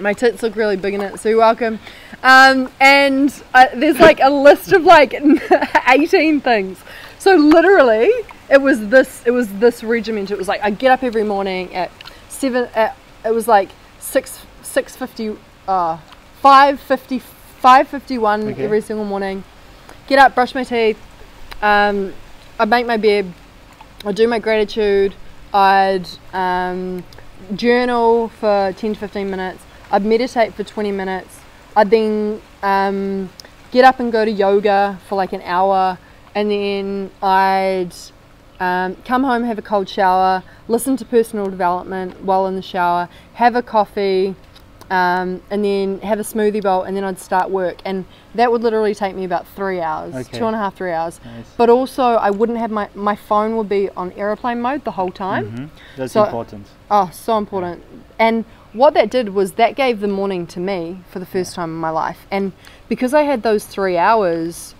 [0.00, 1.78] My tits look really big in it, so you're welcome.
[2.22, 3.30] Um, and
[3.74, 5.14] there's like a list of like
[5.88, 6.78] 18 things.
[7.18, 8.10] So literally,
[8.50, 9.22] it was this.
[9.24, 10.30] It was this regiment.
[10.30, 11.90] It was like I get up every morning at
[12.28, 12.68] seven.
[12.74, 15.36] At, it was like six six fifty.
[15.66, 15.98] Uh,
[16.42, 17.18] five fifty.
[17.18, 18.64] Five fifty one Okay.
[18.64, 19.44] every single morning.
[20.08, 21.00] Get up, brush my teeth.
[21.62, 22.14] Um,
[22.58, 23.32] I make my bed.
[24.04, 25.14] I'd do my gratitude.
[25.52, 27.04] I'd um,
[27.54, 29.62] journal for 10 to 15 minutes.
[29.90, 31.40] I'd meditate for 20 minutes.
[31.74, 33.30] I'd then um,
[33.70, 35.98] get up and go to yoga for like an hour.
[36.34, 37.94] And then I'd
[38.60, 43.08] um, come home, have a cold shower, listen to personal development while in the shower,
[43.34, 44.34] have a coffee,
[44.90, 47.76] um, and then have a smoothie bowl, and then I'd start work.
[47.84, 50.38] And that would literally take me about three hours, Okay.
[50.38, 51.20] two and a half, three hours.
[51.24, 51.46] Nice.
[51.56, 55.10] But also, I wouldn't have my my phone would be on airplane mode the whole
[55.10, 55.50] time.
[55.50, 55.68] Mhm.
[55.96, 56.66] That's So- important.
[56.90, 57.82] Oh, so important.
[58.18, 61.70] And what that did was that gave the morning to me for the first time
[61.70, 62.26] in my life.
[62.30, 62.52] And
[62.88, 64.74] because I had those three hours,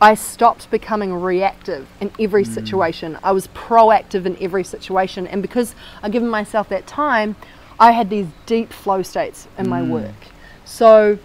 [0.00, 3.18] I stopped becoming reactive in every situation.
[3.22, 5.26] I was proactive in every situation.
[5.28, 7.36] And because I given myself that time,
[7.82, 9.88] I had these deep flow states in my mm.
[9.88, 10.20] work.
[10.64, 11.18] So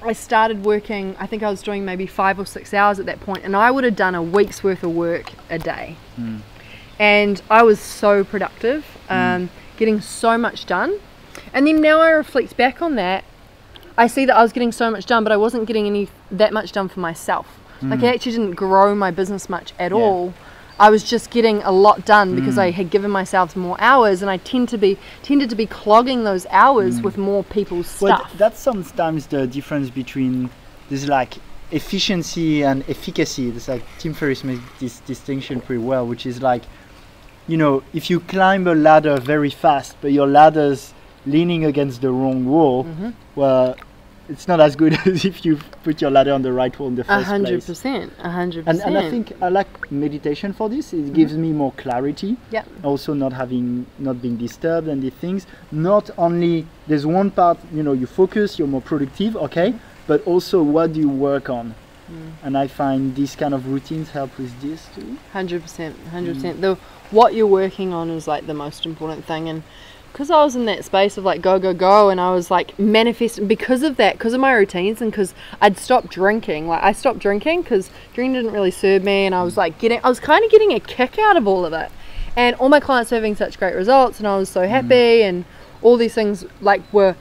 [0.00, 3.20] I started working, I think I was doing maybe five or six hours at that
[3.20, 5.96] point, and I would have done a week's worth of work a day.
[6.18, 6.40] Mm.
[6.98, 9.14] And I was so productive, mm.
[9.14, 10.98] um, getting so much done.
[11.52, 13.22] And then now I reflect back on that,
[13.98, 16.54] I see that I was getting so much done, but I wasn't getting any that
[16.54, 17.60] much done for myself.
[17.82, 19.98] Like I actually didn't grow my business much at Yeah.
[19.98, 20.32] all.
[20.78, 24.30] I was just getting a lot done because I had given myself more hours, and
[24.30, 28.28] I tend to be tended to be clogging those hours with more people's Well, stuff.
[28.30, 30.50] th- that's sometimes the difference between
[30.90, 31.34] this like
[31.70, 33.48] efficiency and efficacy.
[33.50, 36.62] It's like Tim Ferriss makes this distinction pretty well, which is like,
[37.46, 40.92] you know, if you climb a ladder very fast, but your ladder's
[41.26, 43.10] leaning against the wrong wall, Mm-hmm.
[43.36, 43.76] well,
[44.28, 46.94] it's not as good as if you put your ladder on the right wall in
[46.94, 47.66] the first hundred place.
[47.66, 48.96] percent, a hundred And, percent.
[48.96, 50.92] and I think I like meditation for this.
[50.92, 52.36] It gives me more clarity.
[52.50, 57.58] yeah, also not having not being disturbed and these things not only there's one part
[57.72, 59.74] you know you focus you're more productive okay
[60.06, 61.74] but also what do you work on
[62.42, 66.38] and i find these kind of routines help with this too hundred percent, hundred Mm.
[66.38, 66.60] percent.
[66.60, 66.74] The
[67.10, 69.62] what you're working on is like the most important thing, and
[70.14, 72.78] because I was in that space of like go go go, and I was like
[72.78, 76.68] manifesting because of that, because of my routines, and because I'd stopped drinking.
[76.68, 79.98] Like I stopped drinking because drinking didn't really serve me, and I was like getting,
[80.04, 81.90] I was kind of getting a kick out of all of it.
[82.36, 84.68] and all my clients were having such great results, and I was so mm.
[84.68, 85.44] happy, and
[85.82, 87.16] all these things like were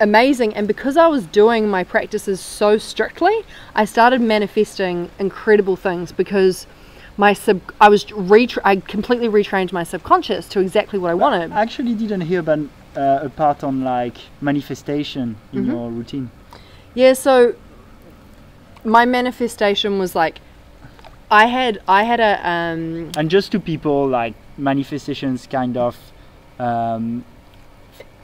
[0.00, 0.54] amazing.
[0.54, 6.66] And because I was doing my practices so strictly, I started manifesting incredible things because
[7.26, 8.02] my sub I was
[8.34, 11.46] retra- I completely retrained my subconscious to exactly what I wanted.
[11.52, 12.60] I actually didn't hear about
[12.96, 15.70] uh, a part on like manifestation in Mm-hmm.
[15.72, 16.26] your routine.
[16.94, 17.54] Yeah, so
[18.96, 20.36] my manifestation was like
[21.42, 22.82] I had I had a um
[23.20, 24.34] And just to people, like
[24.70, 25.94] manifestations, kind of.
[26.58, 27.24] Um,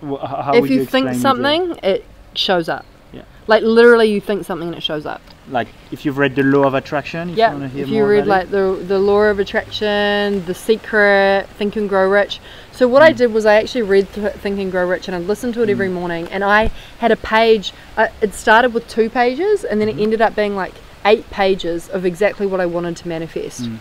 [0.03, 2.01] wh- how if would you, explain think it, something, it
[2.35, 2.85] shows up.
[3.13, 3.23] Yeah.
[3.47, 5.23] Like literally you think something and it shows up.
[5.51, 7.55] Like if you've read the law of attraction, if Yeah.
[7.57, 11.77] you hear If you more read like the the law of attraction, the secret, think
[11.77, 12.41] and grow rich.
[12.73, 13.17] So what I Mm.
[13.17, 15.69] did was I actually read th- Think and Grow Rich and I listened to it
[15.69, 15.71] Mm.
[15.71, 19.89] every morning and I had a page uh, it started with two pages and then
[19.89, 20.03] it Mm-hmm.
[20.03, 23.63] ended up being like eight pages of exactly what I wanted to manifest.
[23.65, 23.79] Mm.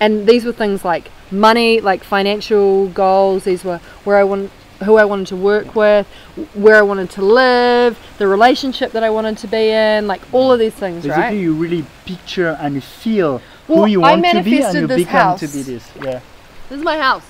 [0.00, 4.50] And these were things like money, like financial goals, these were where I want
[4.84, 6.06] who I wanted to work with,
[6.54, 10.52] where I wanted to live, the relationship that I wanted to be in, like all
[10.52, 11.36] of these things, Basically, right?
[11.36, 15.48] you really picture and feel Well, who you want to be, and you become to
[15.48, 15.90] be this.
[15.96, 16.20] Yeah.
[16.68, 17.24] This is my house.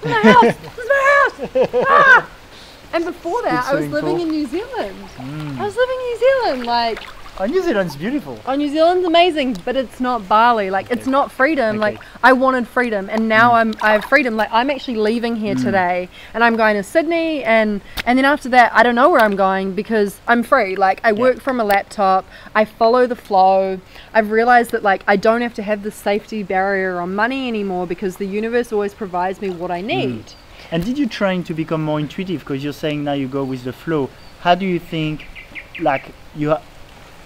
[0.00, 0.42] This is my house.
[0.62, 1.86] this is my house.
[1.88, 2.30] Ah!
[2.92, 4.96] And before that, I was living in New Zealand.
[5.16, 5.58] Mm.
[5.58, 6.66] I was living in New Zealand.
[6.66, 7.02] Like,
[7.36, 8.38] Oh, New Zealand's beautiful.
[8.46, 10.70] oh, New Zealand's amazing, but it's not Bali.
[10.70, 11.78] Like, it's not freedom.
[11.78, 13.54] Like, I wanted freedom, and now mm.
[13.54, 14.36] I'm I have freedom.
[14.36, 15.62] Like, I'm actually leaving here mm.
[15.62, 19.20] today, and I'm going to Sydney, and and then after that, I don't know where
[19.20, 20.76] I'm going because I'm free.
[20.76, 22.24] Like, I work from a laptop.
[22.54, 23.80] I follow the flow.
[24.12, 27.88] I've realized that like I don't have to have the safety barrier on money anymore
[27.88, 29.86] because the universe always provides me what I mm.
[29.86, 30.24] need.
[30.70, 32.40] And did you train to become more intuitive?
[32.40, 34.08] Because you're saying now you go with the flow.
[34.40, 35.26] How do you think,
[35.80, 36.62] like you, ha-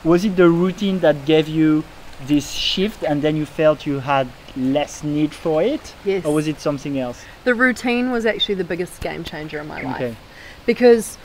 [0.05, 1.85] was it the routine that gave you
[2.27, 6.25] this shift, and then you felt you had less need for it, Yes.
[6.25, 7.25] or was it something else?
[7.45, 9.97] the routine was actually the biggest game changer in my life.
[9.97, 10.17] Okay.
[10.67, 11.17] because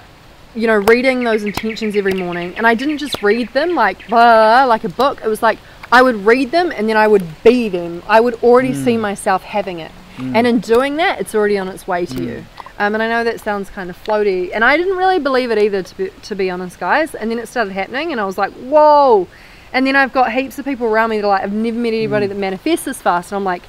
[0.55, 4.63] you know reading those intentions every morning and i didn't just read them like blah,
[4.65, 5.19] like a book.
[5.23, 5.57] It was like
[5.91, 8.03] i would read them and then i would be them.
[8.07, 9.01] I would already see mm.
[9.01, 9.91] myself having it.
[10.17, 10.35] Mm.
[10.35, 12.45] And in doing that it's already on its way to you mm.
[12.79, 15.57] Um, and i know that sounds kind of floaty and i didn't really believe it
[15.57, 17.15] either to be, to be honest guys.
[17.15, 19.27] And then it started happening and i was like whoa.
[19.71, 21.93] And then i've got heaps of people around me that are like i've never met
[21.93, 23.31] anybody that manifests this fast.
[23.31, 23.63] And i'm like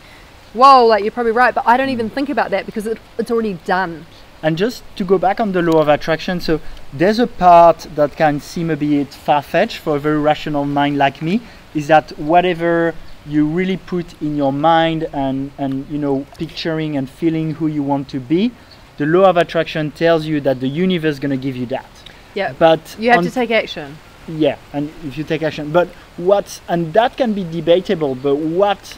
[0.55, 3.31] whoa, like you're probably right, but I don't even think about that because it, it's
[3.31, 4.07] already done.
[4.43, 6.61] And just to go back on the law of attraction, so
[6.93, 10.97] there's a part that can seem a bit far fetched for a very rational mind
[10.97, 11.41] like me,
[11.75, 12.95] is that whatever
[13.27, 17.83] you really put in your mind and, and you know, picturing and feeling who you
[17.83, 18.53] want to be,
[18.97, 21.89] the law of attraction tells you that the universe is going to give you that.
[22.35, 22.53] Yeah.
[22.59, 23.97] But You have to take action.
[24.29, 28.97] yeah, and if you take action, but what, and that can be debatable, but what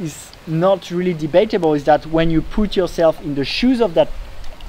[0.00, 4.08] is not really debatable is that when you put yourself in the shoes of that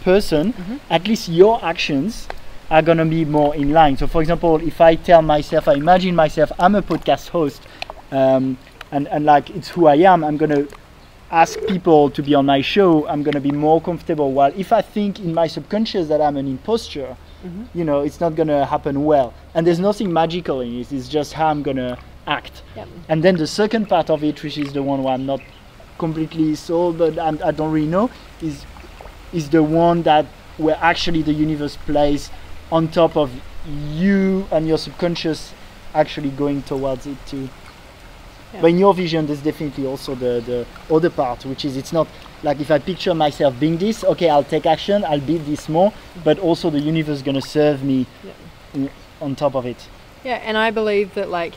[0.03, 0.53] person,
[0.89, 2.27] at least your actions
[2.69, 3.97] are gonna be more in line.
[3.97, 7.63] So, for example, if I tell myself, I imagine myself, I'm a podcast host,
[8.11, 8.57] um,
[8.91, 10.67] and, and like it's who I am, I'm gonna
[11.31, 14.31] ask people to be on my show, I'm gonna be more comfortable.
[14.31, 17.15] While if I think in my subconscious that I'm an imposter,
[17.45, 17.65] mm-hmm.
[17.77, 19.33] you know, it's not gonna happen well.
[19.53, 20.91] And there's nothing magical in it.
[20.91, 22.63] It's just how I'm gonna act.
[22.75, 22.87] Yep.
[23.09, 25.41] And then the second part of it, which is the one where I'm not
[25.97, 28.09] completely sold, but I'm, I don't really know,
[28.41, 28.65] is
[29.31, 30.25] is the one that
[30.57, 32.31] where actually the universe plays
[32.71, 33.31] on top of
[33.91, 35.53] you and your subconscious
[35.93, 37.49] actually going towards it too.
[38.53, 38.61] Yeah.
[38.61, 42.07] But in your vision, there's definitely also the, the other part, which is it's not
[42.41, 45.93] like if I picture myself being this, okay, I'll take action, I'll be this more,
[46.23, 48.31] but also the universe is gonna serve me Yeah.
[48.73, 48.89] in-
[49.21, 49.87] on top of it.
[50.23, 51.53] Yeah, and I believe that like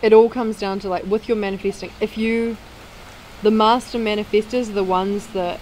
[0.00, 1.90] it all comes down to like with your manifesting.
[2.00, 2.56] If you,
[3.42, 5.58] the master manifestors are the ones that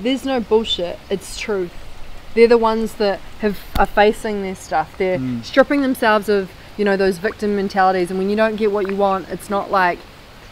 [0.00, 0.98] there's no bullshit.
[1.10, 1.72] It's truth.
[2.34, 4.96] They're the ones that have are facing their stuff.
[4.98, 5.44] They're Mm.
[5.44, 8.10] stripping themselves of you know those victim mentalities.
[8.10, 9.98] And when you don't get what you want, it's not like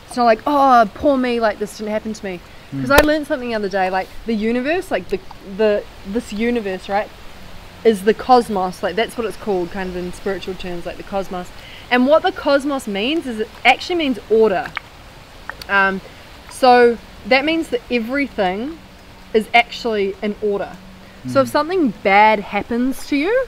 [0.07, 2.41] it's not like oh poor me like this didn't happen to me.
[2.71, 3.89] Because I learned something the other day.
[3.89, 5.21] Like the universe, like the
[5.57, 7.09] the this universe, right?
[7.87, 11.05] is the cosmos like that's what it's called kind of in spiritual terms like the
[11.05, 11.49] cosmos
[11.89, 14.67] and what the cosmos means is it actually means order
[15.69, 16.01] um,
[16.51, 18.77] so that means that everything
[19.33, 20.77] is actually in order
[21.29, 23.47] so if something bad happens to you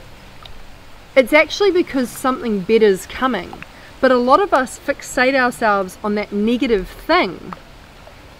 [1.15, 3.53] it's actually because something better is coming
[4.01, 7.53] but a lot of us fixate ourselves on that negative thing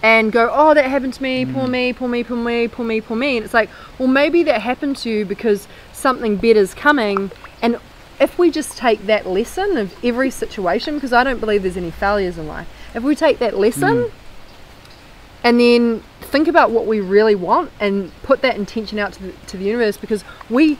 [0.02, 1.70] and go, oh, that happened to me, poor mm.
[1.70, 3.36] me, poor me, poor me, poor me, poor me.
[3.36, 7.30] And it's like, well, maybe that happened to you because something better's coming.
[7.60, 7.78] And
[8.18, 11.90] if we just take that lesson of every situation, because I don't believe there's any
[11.90, 14.12] failures in life, if we take that lesson mm.
[15.44, 19.32] and then think about what we really want and put that intention out to the,
[19.48, 20.78] to the universe because we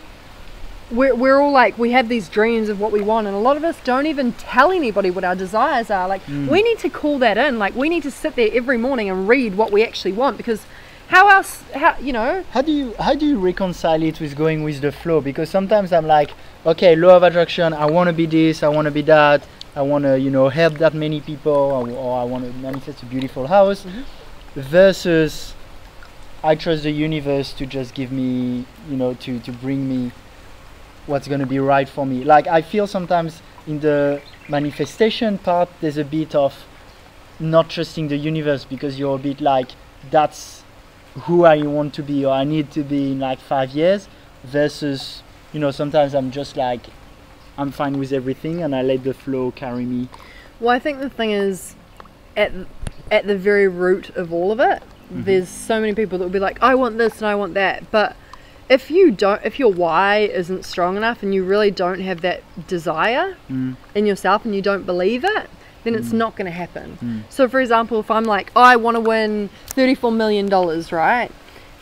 [0.90, 3.56] we're, we're all like we have these dreams of what we want and a lot
[3.56, 6.08] of us don't even tell anybody what our desires are.
[6.08, 6.48] Like mm.
[6.48, 7.58] we need to call that in.
[7.58, 10.64] Like we need to sit there every morning and read what we actually want because
[11.08, 12.44] how else how you know?
[12.52, 15.20] How do you how do you reconcile it with going with the flow?
[15.20, 16.30] Because sometimes i'm like
[16.66, 19.80] okay law of attraction i want to be this i want to be that i
[19.80, 23.06] want to you know help that many people or, or i want to manifest a
[23.06, 24.02] beautiful house mm-hmm.
[24.60, 25.54] versus
[26.44, 30.12] i trust the universe to just give me you know to to bring me
[31.06, 35.68] what's going to be right for me like i feel sometimes in the manifestation part
[35.80, 36.64] there's a bit of
[37.38, 39.70] not trusting the universe because you're a bit like
[40.10, 40.62] that's
[41.22, 44.08] who I want to be or I need to be in like five years
[44.44, 46.86] versus you know sometimes I'm just like
[47.58, 50.08] I'm fine with everything and I let the flow carry me.
[50.60, 51.74] Well, I think the thing is,
[52.36, 52.52] at
[53.10, 55.24] at the very root of all of it, mm-hmm.
[55.24, 57.90] there's so many people that will be like, I want this and I want that,
[57.90, 58.16] but
[58.70, 62.40] if you don't, if your why isn't strong enough and you really don't have that
[62.68, 63.76] desire Mm.
[63.94, 65.50] in yourself and you don't believe it,
[65.84, 66.98] then it's not going to happen.
[67.02, 67.22] Mm.
[67.28, 71.30] So, for example, if I'm like, I want to win thirty-four million dollars, right?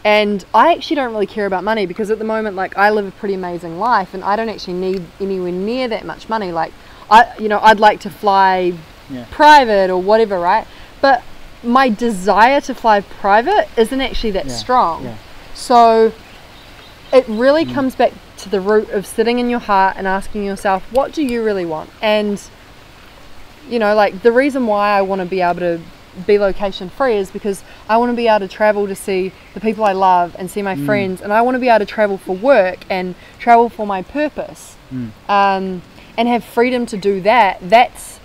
[0.05, 3.07] And I actually don't really care about money because at the moment, like, I live
[3.07, 6.53] a pretty amazing life, and I don't actually need anywhere near that much money.
[6.53, 6.73] Like,
[7.11, 8.75] I, you know, I'd like to fly
[9.11, 9.25] Yeah.
[9.31, 10.67] private or whatever, right?
[11.01, 11.23] But
[11.65, 15.05] my desire to fly private isn't actually that Yeah, strong.
[15.05, 15.15] yeah.
[15.55, 16.13] So
[17.13, 20.83] it really comes back to the root of sitting in your heart and asking yourself,
[20.93, 21.91] what do you really want?
[22.03, 22.41] And
[23.69, 25.81] you know, like the reason why I want to be able to
[26.27, 29.61] be location free is because I want to be able to travel to see the
[29.61, 32.17] people I love and see my friends, and I want to be able to travel
[32.19, 35.11] for work and travel for my purpose, Mm.
[35.29, 35.83] um,
[36.17, 37.59] and have freedom to do that.
[37.63, 38.21] That's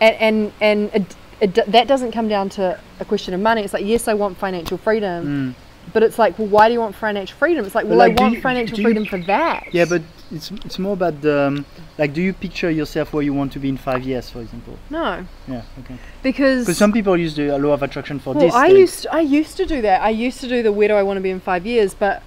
[0.00, 1.14] and and and it,
[1.58, 3.62] it, that doesn't come down to a question of money.
[3.62, 5.54] It's like yes, I want financial freedom, Mm.
[5.92, 7.64] But it's like, well, why do you want financial freedom?
[7.64, 9.68] It's like, well, like, I want you- financial do you- freedom for that.
[9.72, 11.66] Yeah, but it's it's more about the um,
[11.98, 14.76] like do you picture yourself where you want to be in five years, for example?
[14.90, 15.96] no, Yeah, okay.
[16.22, 18.54] because Because some people use the law of attraction for Well, this.
[18.54, 20.02] I used I used to do that.
[20.02, 22.22] I used to do the where do I want to be in five years, but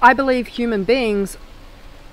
[0.00, 1.36] I believe human beings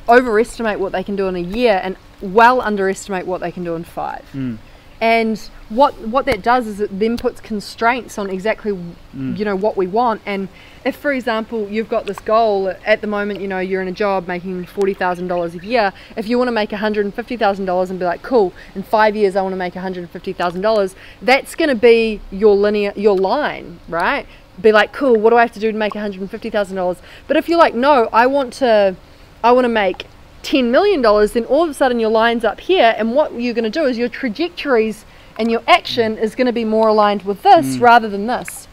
[0.08, 3.76] overestimate what they can do in a year and well underestimate what they can do
[3.76, 4.26] in five.
[4.34, 4.58] Mm.
[5.02, 9.38] And what what that does is it then puts constraints on exactly mm.
[9.38, 10.22] you know what we want.
[10.26, 10.50] And
[10.84, 13.94] if, for example, you've got this goal at the moment, you know you're in a
[13.94, 15.94] job making forty thousand dollars a year.
[16.18, 18.52] If you want to make one hundred and fifty thousand dollars and be like, cool,
[18.76, 21.70] in five years I want to make one hundred and fifty thousand dollars, that's going
[21.70, 24.28] to be your linear your line, right?
[24.60, 26.50] Be like, cool, what do I have to do to make one hundred and fifty
[26.50, 26.98] thousand dollars?
[27.28, 28.98] But if you're like, no, I want to,
[29.42, 30.08] I want to make
[30.44, 33.64] $10 million, then all of a sudden your line's up here, and what you're going
[33.64, 35.06] to do is your trajectories
[35.38, 38.68] and your action is going to be more aligned with this rather than this.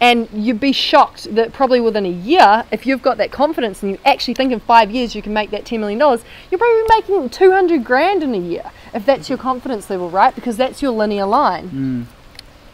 [0.00, 3.92] And you'd be shocked that probably within a year, if you've got that confidence and
[3.92, 7.30] you actually think in five years you can make that $10 million, you're probably making
[7.30, 10.34] 200 grand in a year if that's your confidence level, right?
[10.34, 11.68] Because that's your linear line.
[11.70, 12.06] Mm.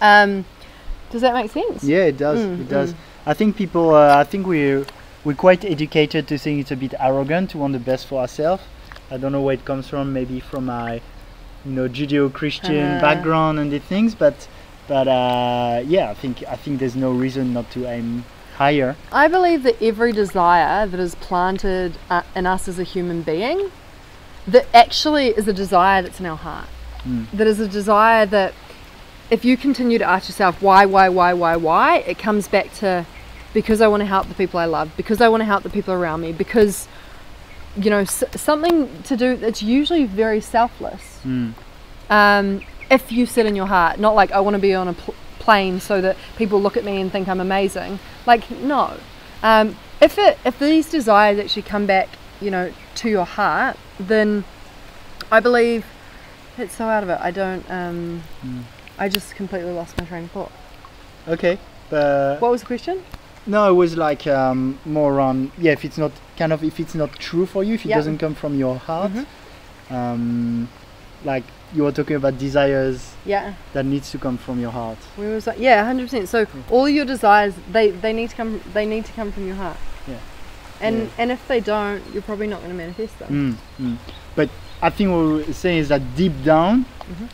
[0.00, 0.44] Um,
[1.11, 1.85] does that make sense?
[1.85, 2.40] Yeah, it does.
[2.40, 2.94] Mm, it does.
[3.24, 3.94] I think people.
[3.94, 4.85] Uh, I think we're
[5.24, 8.62] we're quite educated to think it's a bit arrogant to want the best for ourselves.
[9.10, 10.12] I don't know where it comes from.
[10.12, 11.00] Maybe from my,
[11.64, 13.00] you know, Judeo-Christian Uh.
[13.00, 14.14] background and the things.
[14.14, 14.48] But
[14.87, 18.24] but uh, yeah, I think I think there's no reason not to aim
[18.56, 18.96] higher.
[19.10, 23.70] I believe that every desire that is planted uh, in us as a human being,
[24.46, 26.68] that actually is a desire that's in our heart.
[27.08, 27.26] Mm.
[27.32, 28.52] That is a desire that,
[29.30, 33.06] if you continue to ask yourself why, why, why, why, why, it comes back to
[33.54, 35.70] because I want to help the people I love, because I want to help the
[35.70, 36.86] people around me, because,
[37.76, 41.54] you know, s- something to do that's usually very selfless Mm.
[42.10, 44.92] um, if you sit in your heart, not like I want to be on a
[44.92, 47.98] pl- plane so that people look at me and think I'm amazing.
[48.26, 48.98] Like no,
[49.42, 52.08] um, if it if these desires actually come back,
[52.40, 54.44] you know, to your heart, then
[55.32, 55.84] I believe
[56.58, 57.18] it's so out of it.
[57.20, 57.64] I don't.
[57.70, 58.62] Um, Mm.
[58.98, 60.52] I just completely lost my train of thought.
[61.26, 61.58] Okay.
[61.90, 63.02] But What was the question?
[63.46, 66.94] No, it was like um, more on Yeah, if it's not kind of if it's
[66.94, 67.96] not true for you, if it Yeah.
[67.96, 69.27] doesn't come from your heart, Mhm.
[69.90, 70.68] um,
[71.25, 71.44] like
[71.75, 74.98] you were talking about desires Yeah, that needs to come from your heart.
[75.18, 76.29] we was like, yeah, hundred percent.
[76.29, 78.60] So all your desires, they they need to come.
[78.73, 79.77] They need to come from your heart.
[80.08, 80.14] Yeah.
[80.81, 81.06] And Yeah.
[81.18, 83.58] and if they don't, you're probably not going to manifest them.
[83.79, 83.96] Mm, mm.
[84.37, 84.48] But
[84.83, 87.29] I think what we're saying is that deep down, Mhm.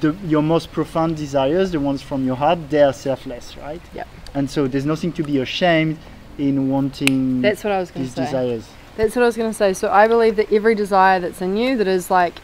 [0.00, 3.82] The, your most profound desires, the ones from your heart, they are selfless, right?
[3.94, 4.04] Yeah.
[4.34, 5.98] And so there's nothing to be ashamed
[6.38, 8.24] in wanting That's what I was going these to say.
[8.24, 8.68] desires.
[8.96, 9.72] That's what I was going to say.
[9.72, 12.34] So I believe that every desire that's in you, that is like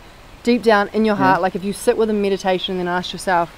[0.42, 1.24] deep down in your Yeah.
[1.24, 3.50] heart, like if you sit with a meditation and then ask yourself,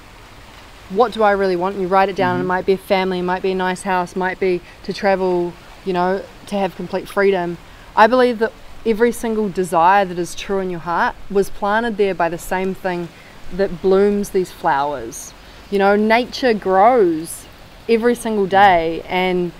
[0.89, 1.75] what do I really want?
[1.75, 2.47] And you write it down, and it mm-hmm.
[2.49, 5.53] might be a family, it might be a nice house, might be to travel,
[5.85, 7.57] you know, to have complete freedom.
[7.95, 8.51] I believe that
[8.85, 12.73] every single desire that is true in your heart was planted there by the same
[12.73, 13.07] thing
[13.53, 15.33] that blooms these flowers.
[15.69, 17.45] You know, nature grows
[17.87, 19.51] every single day and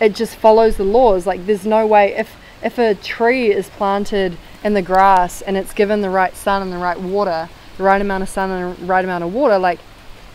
[0.00, 1.26] it just follows the laws.
[1.26, 5.72] Like there's no way if if a tree is planted in the grass and it's
[5.72, 8.84] given the right sun and the right water, the right amount of sun and the
[8.84, 9.80] right amount of water, like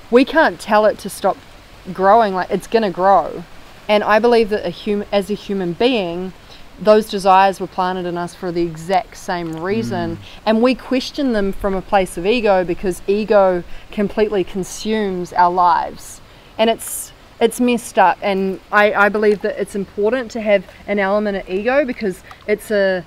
[0.09, 1.37] we can't tell it to stop
[1.93, 2.33] growing.
[2.33, 3.43] Like it's gonna grow.
[3.87, 6.33] And I believe that a human, as a human being,
[6.79, 10.19] those desires were planted in us for the exact same reason, mm.
[10.45, 16.21] and we question them from a place of ego because ego completely consumes our lives,
[16.57, 18.17] and it's it's messed up.
[18.21, 22.71] And I, I believe that it's important to have an element of ego because it's
[22.71, 23.05] a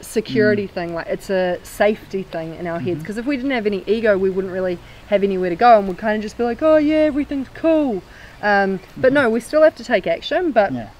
[0.00, 0.70] security mm.
[0.70, 2.96] thing, like it's a safety thing in our heads.
[2.96, 3.00] Mm-hmm.
[3.00, 5.88] Because if we didn't have any ego, we wouldn't really have anywhere to go, and
[5.88, 8.02] we'd kind of just be like, oh yeah, everything's cool.
[8.42, 9.14] Um, but mm-hmm.
[9.14, 10.52] no, we still have to take action.
[10.52, 10.90] But Yeah.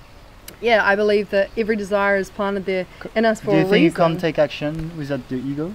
[0.61, 3.71] Yeah, I believe that every desire is planted there in us for a reason.
[3.71, 5.75] Do you think you can't take action without the ego?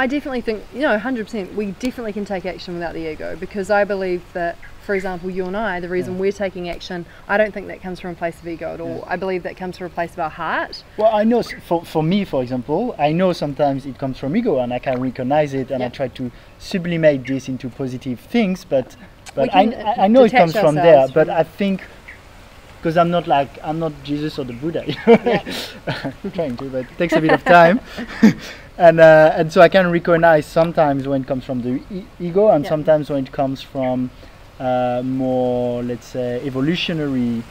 [0.00, 3.68] I definitely think, you know, 100%, we definitely can take action without the ego because
[3.68, 4.56] I believe that,
[4.86, 6.20] for example, you and I, the reason Yeah.
[6.20, 9.02] we're taking action, I don't think that comes from a place of ego at all.
[9.08, 10.84] I believe that comes from a place of our heart.
[10.98, 14.60] Well, I know for, for me, for example, I know sometimes it comes from ego
[14.60, 18.94] and I can recognize it and I try to sublimate this into positive things, but
[19.34, 21.82] but I, uh, I, I know it comes from there, but I think
[22.78, 25.40] because I'm not like I'm not Jesus or the Buddha, you know?
[26.24, 27.80] I'm trying to, but it takes a bit of time.
[28.78, 32.48] and uh, and so I can recognize sometimes when it comes from the e- ego
[32.48, 32.70] and Yeah.
[32.70, 34.10] sometimes when it comes from
[34.60, 37.42] uh, more let's say evolutionary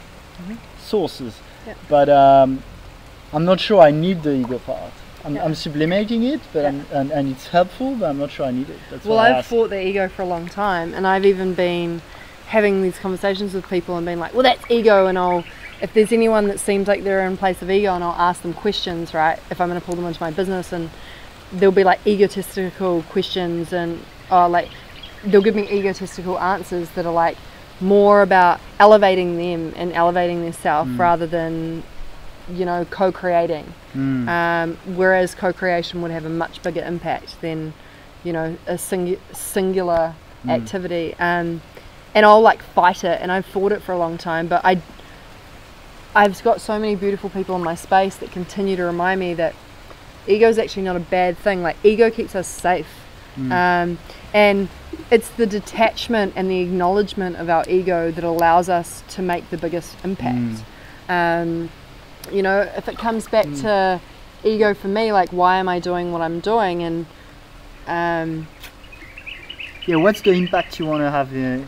[0.78, 1.34] sources.
[1.34, 1.68] Mm-hmm.
[1.68, 1.74] Yeah.
[1.88, 2.62] But um,
[3.32, 4.92] I'm not sure I need the ego part.
[5.28, 5.44] I'm, Yeah.
[5.44, 8.70] I'm sublimating it, but I'm, and, and it's helpful, but I'm not sure I need
[8.70, 8.78] it.
[8.90, 12.00] That's Well, I've fought the ego for a long time, and I've even been
[12.46, 15.44] having these conversations with people and being like, well, that's ego, and I'll,
[15.82, 18.54] if there's anyone that seems like they're in place of ego, and I'll ask them
[18.54, 20.88] questions, right, if I'm going to pull them into my business, and
[21.52, 24.70] there'll be like egotistical questions, and oh, like,
[25.24, 27.36] they'll give me egotistical answers that are like
[27.80, 30.98] more about elevating them and elevating their self mm.
[30.98, 31.82] rather than,
[32.52, 34.28] you know, co creating Mm.
[34.28, 37.72] um, whereas co-creation would have a much bigger impact than
[38.22, 40.14] you know a singu- singular
[40.48, 41.14] activity.
[41.18, 41.62] Um,
[42.14, 44.80] and I'll like fight it and I've fought it for a long time but I
[46.14, 49.54] I've got so many beautiful people in my space that continue to remind me that
[50.26, 51.62] ego is actually not a bad thing.
[51.62, 52.88] Like ego keeps us safe.
[53.52, 53.98] Um,
[54.34, 54.68] and
[55.12, 59.56] it's the detachment and the acknowledgement of our ego that allows us to make the
[59.56, 60.64] biggest impact.
[61.08, 61.70] Um,
[62.32, 64.00] you know, if it comes back to
[64.44, 67.06] ego for me, like why am I doing what I'm doing, and
[67.86, 68.48] um,
[69.86, 71.32] Yeah, what's the impact you want to have?
[71.32, 71.64] Uh,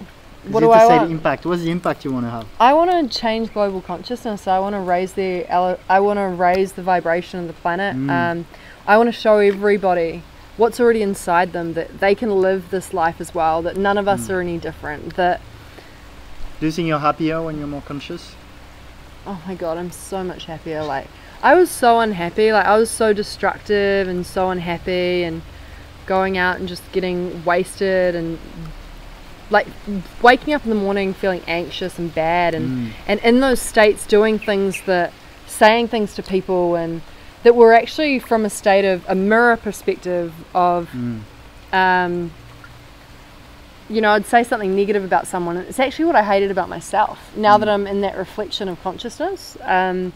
[0.47, 1.09] is What it do I say want?
[1.09, 1.47] the impact?
[1.47, 2.47] What's the impact you want to have?
[2.59, 4.47] I want to change global consciousness.
[4.47, 7.95] I want to raise the I want to raise the vibration of the planet.
[8.11, 8.47] Um,
[8.87, 10.23] I want to show everybody
[10.57, 13.61] what's already inside them that they can live this life as well.
[13.63, 15.17] That none of us are any different.
[15.17, 15.41] That
[16.59, 18.35] Do you think you're happier when you're more conscious?
[19.27, 20.83] Oh my god, I'm so much happier.
[20.83, 21.07] Like
[21.43, 22.53] I was so unhappy.
[22.53, 25.43] Like I was so destructive and so unhappy and
[26.07, 28.39] going out and just getting wasted and
[29.51, 29.67] like
[30.23, 34.39] waking up in the morning feeling anxious and bad and and in those states doing
[34.39, 35.13] things that
[35.47, 37.03] saying things to people and
[37.43, 40.89] that were actually from a state of a mirror perspective of
[41.73, 42.31] um,
[43.91, 47.37] you know, I'd say something negative about someone, it's actually what I hated about myself.
[47.37, 50.13] Now that I'm in that reflection of consciousness, um,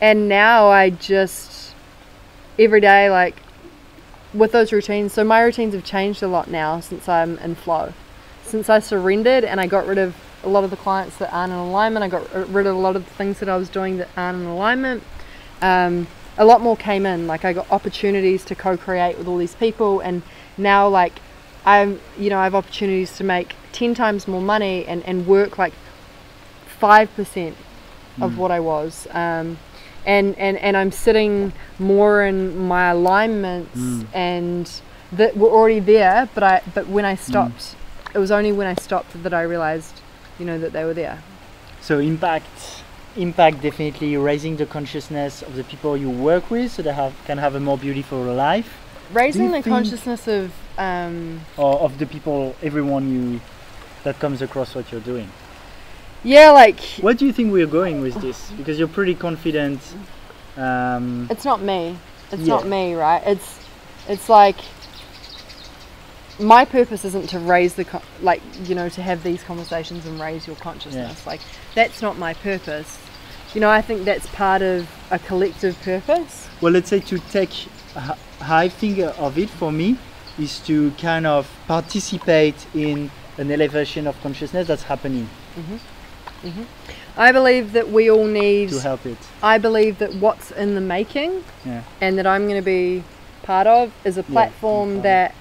[0.00, 1.74] and now I just
[2.58, 3.36] every day, like
[4.32, 5.12] with those routines.
[5.12, 7.92] So my routines have changed a lot now since I'm in flow,
[8.44, 11.52] since I surrendered and I got rid of a lot of the clients that aren't
[11.52, 12.02] in alignment.
[12.02, 14.40] I got rid of a lot of the things that I was doing that aren't
[14.40, 15.02] in alignment.
[15.60, 16.06] Um,
[16.38, 17.26] a lot more came in.
[17.26, 20.22] Like I got opportunities to co-create with all these people, and
[20.56, 21.20] now like
[21.64, 25.58] I'm, you know, I have opportunities to make ten times more money and and work
[25.58, 25.74] like
[26.66, 27.56] five percent
[28.20, 28.36] of mm.
[28.36, 29.06] what I was.
[29.10, 29.58] Um,
[30.04, 34.04] and, and, and I'm sitting more in my alignments mm.
[34.12, 34.68] and
[35.12, 37.18] that were already there but I but when I mm.
[37.20, 37.76] stopped
[38.14, 40.00] it was only when I stopped that I realized
[40.38, 41.22] you know that they were there.
[41.80, 42.82] So impact,
[43.16, 47.38] impact definitely raising the consciousness of the people you work with, so they have can
[47.38, 48.81] have a more beautiful life,
[49.12, 53.40] raising the consciousness of um, or of the people, everyone you
[54.04, 55.30] that comes across what you're doing.
[56.24, 58.50] yeah like What do you think we're going with this?
[58.52, 59.80] Because you're pretty confident.
[60.56, 61.96] Um, it's not me
[62.30, 62.54] it's Yeah.
[62.56, 63.58] not me right it's
[64.08, 64.56] it's like
[66.38, 67.86] my purpose isn't to raise the
[68.20, 71.26] like you know to have these conversations and raise your consciousness.
[71.26, 71.40] Like
[71.74, 72.98] that's not my purpose.
[73.54, 76.48] You know, I think that's part of a collective purpose.
[76.62, 79.96] Well, let's say to take, h- how I think of it for me
[80.38, 85.76] is to kind of participate in an elevation of consciousness that's happening mm-hmm.
[86.46, 86.62] Mm-hmm.
[87.16, 88.70] I believe that we all need.
[88.70, 89.18] to help it.
[89.42, 91.82] I believe that what's in the making Yeah.
[92.00, 93.04] and that I'm going to be
[93.42, 95.02] part of is a platform part.
[95.02, 95.34] that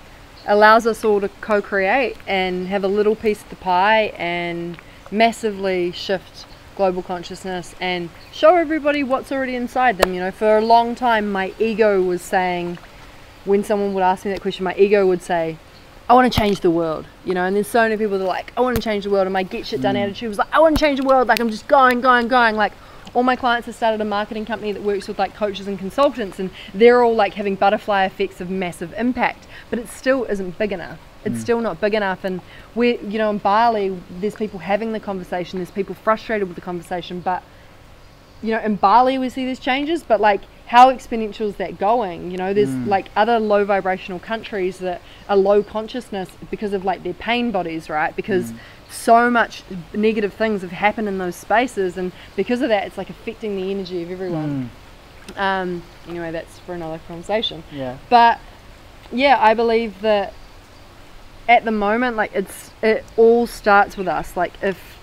[0.46, 4.78] allows us all to co-create and have a little piece of the pie and
[5.12, 6.46] massively shift
[6.76, 10.14] global consciousness and show everybody what's already inside them.
[10.14, 12.78] You know, for a long time, my ego was saying,
[13.46, 15.58] when someone would ask me that question, my ego would say,
[16.10, 18.28] I want to change the world, you know, and there's so many people that are
[18.28, 20.04] like, I want to change the world, and my get shit done mm.
[20.04, 22.56] attitude was like, I want to change the world, like I'm just going, going, going,
[22.56, 22.74] like
[23.14, 26.40] all my clients have started a marketing company that works with like coaches and consultants,
[26.40, 30.72] and they're all like having butterfly effects of massive impact, but it still isn't big
[30.72, 31.00] enough.
[31.24, 31.42] It's mm.
[31.42, 32.42] still not big enough, and
[32.76, 36.62] we're, you know, in Bali, there's people having the conversation, there's people frustrated with the
[36.62, 37.42] conversation, but
[38.42, 40.42] you know, in Bali we see these changes, but like
[40.72, 42.32] how exponential is that going?
[42.32, 42.88] You know, there's mm.
[42.88, 47.90] like other low vibrational countries that are low consciousness because of like their pain bodies,
[47.90, 48.16] right?
[48.16, 48.58] Because mm.
[48.90, 49.64] so much
[49.94, 53.70] negative things have happened in those spaces, and because of that, it's like affecting the
[53.70, 54.72] energy of everyone.
[55.36, 55.38] Mm.
[55.38, 57.66] Um, anyway, that's for another conversation.
[57.70, 57.98] Yeah.
[58.10, 58.40] But
[59.12, 60.34] yeah, I believe that
[61.50, 64.38] at the moment, like it's it all starts with us.
[64.38, 64.98] Like if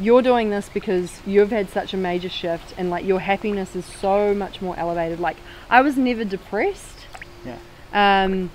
[0.00, 3.84] you're doing this because you've had such a major shift and like your happiness is
[3.84, 5.20] so much more elevated.
[5.20, 5.36] Like
[5.68, 7.06] I was never depressed.
[7.44, 7.58] Yeah.
[7.92, 8.50] Um,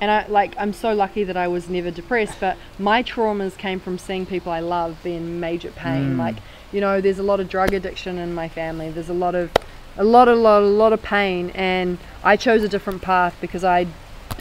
[0.00, 2.38] and I like I'm so lucky that I was never depressed.
[2.40, 6.14] But my traumas came from seeing people I love be in major pain.
[6.14, 6.18] Mm.
[6.18, 6.36] Like
[6.72, 8.90] you know, there's a lot of drug addiction in my family.
[8.90, 9.50] There's a lot of
[9.96, 13.64] a lot, a lot, a lot of pain, and I chose a different path because
[13.64, 13.88] I,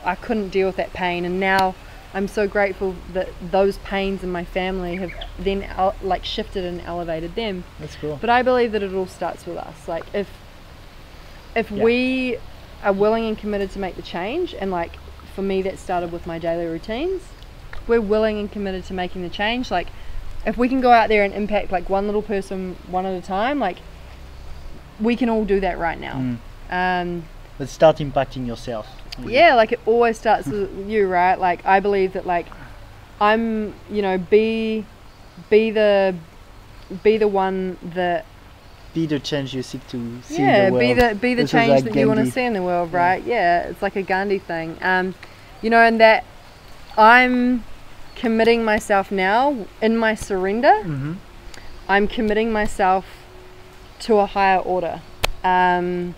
[0.05, 1.73] I couldn't deal with that pain, and now
[2.17, 5.67] I'm so grateful that those pains in my family have then
[6.01, 7.63] like shifted and elevated them.
[7.79, 8.17] That's cool.
[8.19, 9.87] But I believe that it all starts with us.
[9.87, 10.27] Like if,
[11.55, 11.83] if Yeah.
[11.83, 12.37] we
[12.83, 14.93] are willing and committed to make the change, and like
[15.35, 17.21] for me that started with my daily routines,
[17.85, 19.69] we're willing and committed to making the change.
[19.69, 19.89] Like
[20.43, 23.23] if we can go out there and impact like one little person one at a
[23.23, 23.77] time, like
[24.99, 26.15] we can all do that right now.
[26.15, 26.37] Mm.
[26.71, 27.25] Um,
[27.59, 28.87] But start impacting yourself.
[29.25, 31.39] Yeah, like it always starts with you, right?
[31.39, 32.47] Like I believe that like
[33.19, 34.85] I'm, you know, be
[35.49, 36.15] be the
[37.03, 38.25] be the one that
[38.93, 40.99] Be the change you seek to see yeah, in the be world.
[40.99, 42.93] the be the This is change like that you want to see in the world,
[42.93, 43.23] right?
[43.23, 44.77] Yeah, it's like a Gandhi thing.
[44.81, 45.15] Um,
[45.61, 46.23] you know, and that
[46.97, 47.63] I'm
[48.15, 50.73] committing myself now in my surrender.
[50.83, 51.17] Mhm.
[51.89, 53.05] I'm committing myself
[53.99, 55.01] to a higher order.
[55.43, 56.15] Um,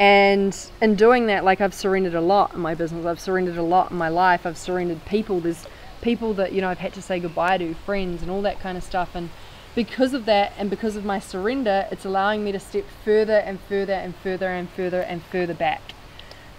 [0.00, 3.62] and in doing that, like I've surrendered a lot in my business, I've surrendered a
[3.62, 5.40] lot in my life, I've surrendered people.
[5.40, 5.66] There's
[6.00, 8.78] people that, you know, I've had to say goodbye to, friends and all that kind
[8.78, 9.10] of stuff.
[9.14, 9.28] And
[9.74, 13.60] because of that and because of my surrender, it's allowing me to step further and
[13.68, 15.82] further and further and further and further back.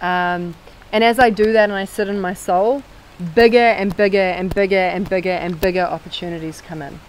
[0.00, 0.54] Um,
[0.92, 2.84] and as I do that and I sit in my soul,
[3.34, 7.00] bigger and bigger and bigger and bigger and bigger opportunities come in.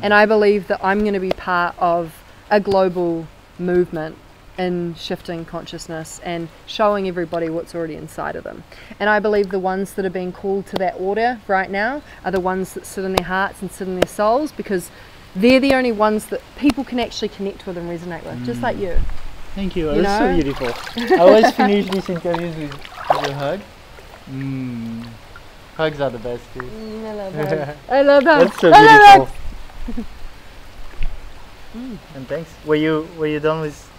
[0.00, 2.14] And I believe that I'm going to be part of
[2.50, 3.26] a global
[3.58, 4.16] movement
[4.58, 8.64] in shifting consciousness and showing everybody what's already inside of them.
[9.00, 12.30] And I believe the ones that are being called to that order right now are
[12.30, 14.90] the ones that sit in their hearts and sit in their souls because
[15.34, 18.76] they're the only ones that people can actually connect with and resonate with, just like
[18.76, 18.98] you.
[19.54, 19.92] Thank you.
[19.92, 20.42] You That's so know?
[20.42, 20.68] beautiful.
[21.16, 23.60] I always finish these interviews with, with a hug.
[24.30, 25.06] Mm.
[25.76, 26.60] Hugs are the best too.
[26.60, 27.78] Mm, I love hugs.
[27.88, 28.50] I love hugs.
[28.50, 29.24] That's so I
[29.86, 30.04] beautiful.
[32.14, 32.54] and thanks.
[32.64, 33.91] Were you were you done with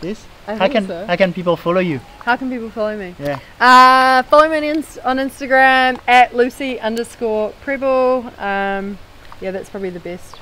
[0.00, 0.24] this?
[0.46, 1.06] I how can so.
[1.06, 2.00] how can people follow you?
[2.20, 3.14] How can people follow me?
[3.18, 3.38] Yeah.
[3.60, 8.30] Uh, follow me on, on Instagram at Lucy underscore Prebble.
[8.38, 8.98] Um,
[9.40, 10.36] yeah, that's probably the best.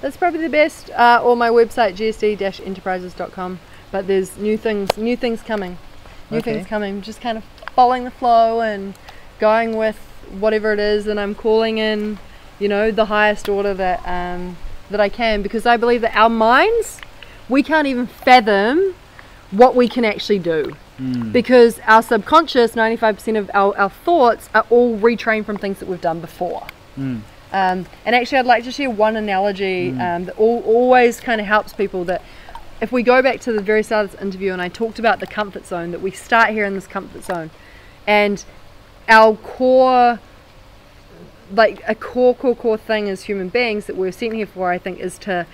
[0.00, 0.90] That's probably the best.
[0.90, 3.60] Uh, or my website gsd-enterprises.com.
[3.90, 5.76] But there's new things, new things coming,
[6.30, 6.54] new Okay.
[6.54, 7.02] things coming.
[7.02, 8.94] Just kind of following the flow and
[9.38, 9.96] going with
[10.38, 12.18] whatever it is, and I'm calling in,
[12.58, 14.56] you know, the highest order that um,
[14.90, 17.00] that I can because I believe that our minds,
[17.50, 18.94] we can't even fathom
[19.50, 21.32] what we can actually do Mm.
[21.32, 26.00] because our subconscious 95% of our, our thoughts are all retrained from things that we've
[26.02, 26.66] done before
[26.98, 27.20] Mm.
[27.52, 31.46] um, and actually i'd like to share one analogy um, that al- always kind of
[31.46, 32.20] helps people that
[32.82, 35.20] if we go back to the very start of this interview and i talked about
[35.20, 37.50] the comfort zone that we start here in this comfort zone
[38.06, 38.44] and
[39.08, 40.20] our core
[41.52, 44.76] like a core core core thing as human beings that we're sent here for i
[44.78, 45.46] think is to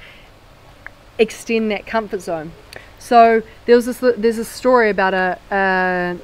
[1.19, 2.53] extend that comfort zone.
[2.99, 6.17] So there was this there's a story about a uh,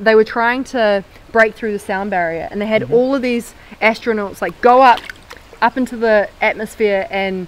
[0.00, 3.54] they were trying to break through the sound barrier, and they had all of these
[3.80, 5.00] astronauts like go up,
[5.62, 7.46] up into the atmosphere and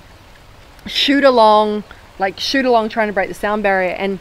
[0.86, 1.84] shoot along,
[2.18, 4.18] like shoot along trying to break the sound barrier, and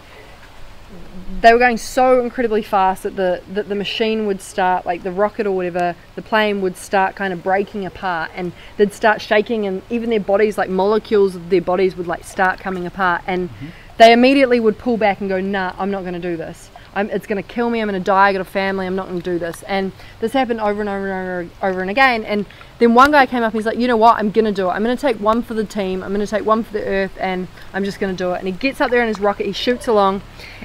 [1.45, 5.11] they were going so incredibly fast that the that the machine would start like the
[5.11, 9.67] rocket or whatever the plane would start kind of breaking apart and they'd start shaking
[9.67, 13.21] and even their bodies like molecules of their bodies would like start coming apart.
[13.27, 13.67] And mm-hmm.
[13.99, 17.09] they immediately would pull back and go nah i'm not going to do this I'm,
[17.09, 19.07] it's going to kill me i'm going to die i got a family i'm not
[19.07, 19.63] going to do this.
[19.63, 22.23] And this happened over and over and over, over and again.
[22.23, 22.45] And
[22.79, 24.17] then one guy came up and he's like you know what?
[24.17, 24.71] I'm going to do it.
[24.71, 26.03] I'm going to take one for the team.
[26.03, 28.39] I'm going to take one for the earth and i'm just going to do it.
[28.39, 30.21] And he gets up there in his rocket he shoots along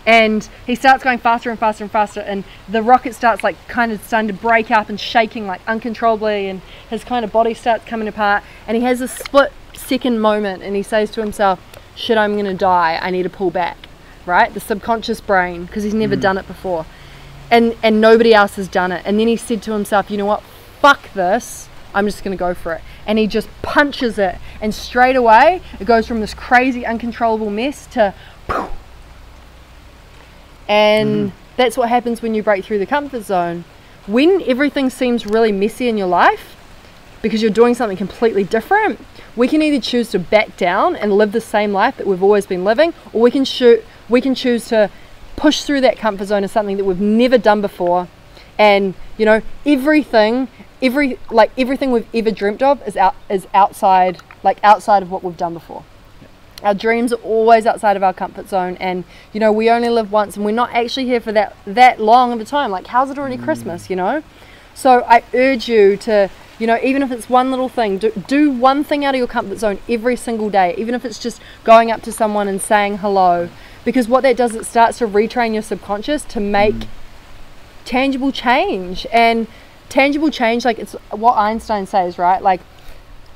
[0.07, 2.21] and he starts going faster and faster and faster.
[2.21, 6.49] And the rocket starts like kind of starting to break up and shaking like uncontrollably.
[6.49, 8.43] And his kind of body starts coming apart.
[8.67, 11.59] And he has a split second moment and he says to himself
[11.97, 12.99] shit i'm going to die.
[13.03, 13.90] I need to pull back
[14.27, 14.53] right?
[14.53, 16.21] The subconscious brain because he's never mm.
[16.21, 16.87] done it before.
[17.51, 19.03] And and nobody else has done it.
[19.05, 20.43] And then he said to himself you know what?
[20.81, 21.69] Fuck this.
[21.93, 22.83] I'm just going to go for it.
[23.07, 24.39] And he just punches it.
[24.61, 28.15] And straight away it goes from this crazy uncontrollable mess to
[30.71, 31.37] and mm-hmm.
[31.57, 33.65] that's what happens when you break through the comfort zone.
[34.07, 36.57] When everything seems really messy in your life
[37.23, 39.05] because you're doing something completely different,
[39.35, 42.47] we can either choose to back down and live the same life that we've always
[42.47, 44.91] been living, or we can shoot we can choose to
[45.37, 48.09] push through that comfort zone of something that we've never done before.
[48.59, 50.49] And you know, everything
[50.83, 55.23] every like everything we've ever dreamt of is out is outside like outside of what
[55.23, 55.85] we've done before.
[56.63, 58.77] Our dreams are always outside of our comfort zone.
[58.79, 62.01] And you know we only live once and we're not actually here for that that
[62.01, 62.71] long of a time.
[62.71, 63.45] Like how's it already mm.
[63.45, 64.23] christmas you know?
[64.75, 68.51] So i urge you to you know even if it's one little thing do, do
[68.51, 70.75] one thing out of your comfort zone every single day.
[70.77, 73.49] Even if it's just going up to someone and saying hello
[73.85, 76.89] because what that does it starts to retrain your subconscious to make mm.
[77.85, 79.47] tangible change and
[79.89, 82.61] tangible change like it's what einstein says right like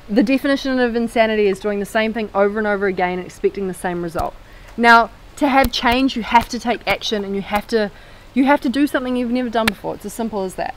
[0.07, 3.67] the definition of insanity is doing the same thing over and over again and expecting
[3.67, 4.35] the same result.
[4.77, 7.91] Now, to have change, you have to take action and you have to
[8.33, 9.95] you have to do something you've never done before.
[9.95, 10.75] It's as simple as that.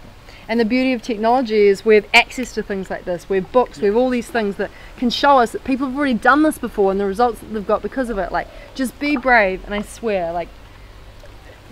[0.48, 3.28] And the beauty of technology is we have access to things like this.
[3.28, 5.96] We have books, we have all these things that can show us that people have
[5.96, 8.32] already done this before and the results that they've got because of it.
[8.32, 10.48] Like, just be brave, and I swear, like,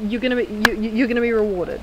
[0.01, 1.81] you're gonna be you, you- you're gonna be rewarded.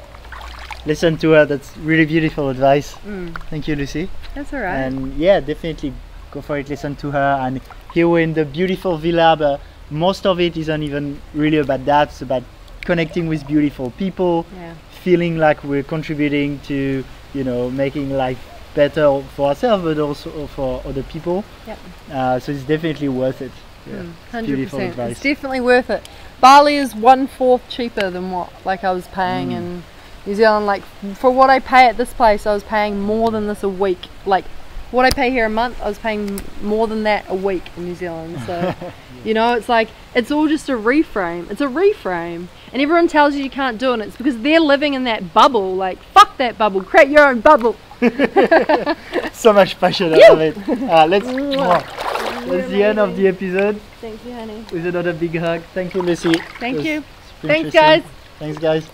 [0.85, 1.45] Listen to her.
[1.45, 2.93] That's really beautiful advice.
[3.07, 4.09] Mm, Thank you, Lucy.
[4.35, 4.75] that's all right.
[4.75, 5.93] And yeah, definitely
[6.29, 6.69] go for it.
[6.69, 7.39] Listen to her.
[7.41, 7.61] And
[7.93, 12.09] here we're in the beautiful villa, but most of it isn't even really about that.
[12.09, 12.43] It's about
[12.81, 14.73] connecting with beautiful people, yeah.
[15.03, 18.39] Feeling like we're contributing to, you know, making life
[18.75, 21.43] better for ourselves, but also for other people.
[21.67, 21.79] Yep.
[22.11, 23.51] Uh, so it's definitely worth it.
[23.85, 24.91] Yeah, Mm, it's Hundred beautiful percent.
[24.91, 25.11] advice.
[25.11, 26.07] It's definitely worth it.
[26.39, 29.57] Bali is one fourth cheaper than what like I was paying Mm.
[29.57, 29.83] in
[30.25, 30.65] New Zealand.
[30.65, 30.83] Like
[31.15, 34.07] for what I pay at this place, I was paying more than this a week.
[34.25, 34.45] Like
[34.91, 37.85] what I pay here a month, I was paying more than that a week in
[37.85, 38.39] New Zealand.
[38.47, 38.73] So
[39.25, 41.51] you know, it's like it's all just a reframe.
[41.51, 43.93] It's a reframe, and everyone tells you you can't do it.
[43.95, 45.75] And it's because they're living in that bubble.
[45.75, 46.83] Like fuck that bubble.
[46.83, 47.75] Create your own bubble.
[49.31, 50.13] so much passion.
[50.13, 50.29] I Phew.
[50.29, 50.57] love it.
[50.89, 51.93] Uh, let's.
[52.43, 54.65] That's the end of the episode Thank you, honey.
[54.71, 55.61] with another big hug.
[55.73, 56.33] Thank you, Lucy.
[56.59, 57.03] Thank It was you.
[57.41, 58.03] Thanks, guys.
[58.37, 58.85] Thanks, guys.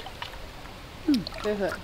[1.42, 1.80] Perfect.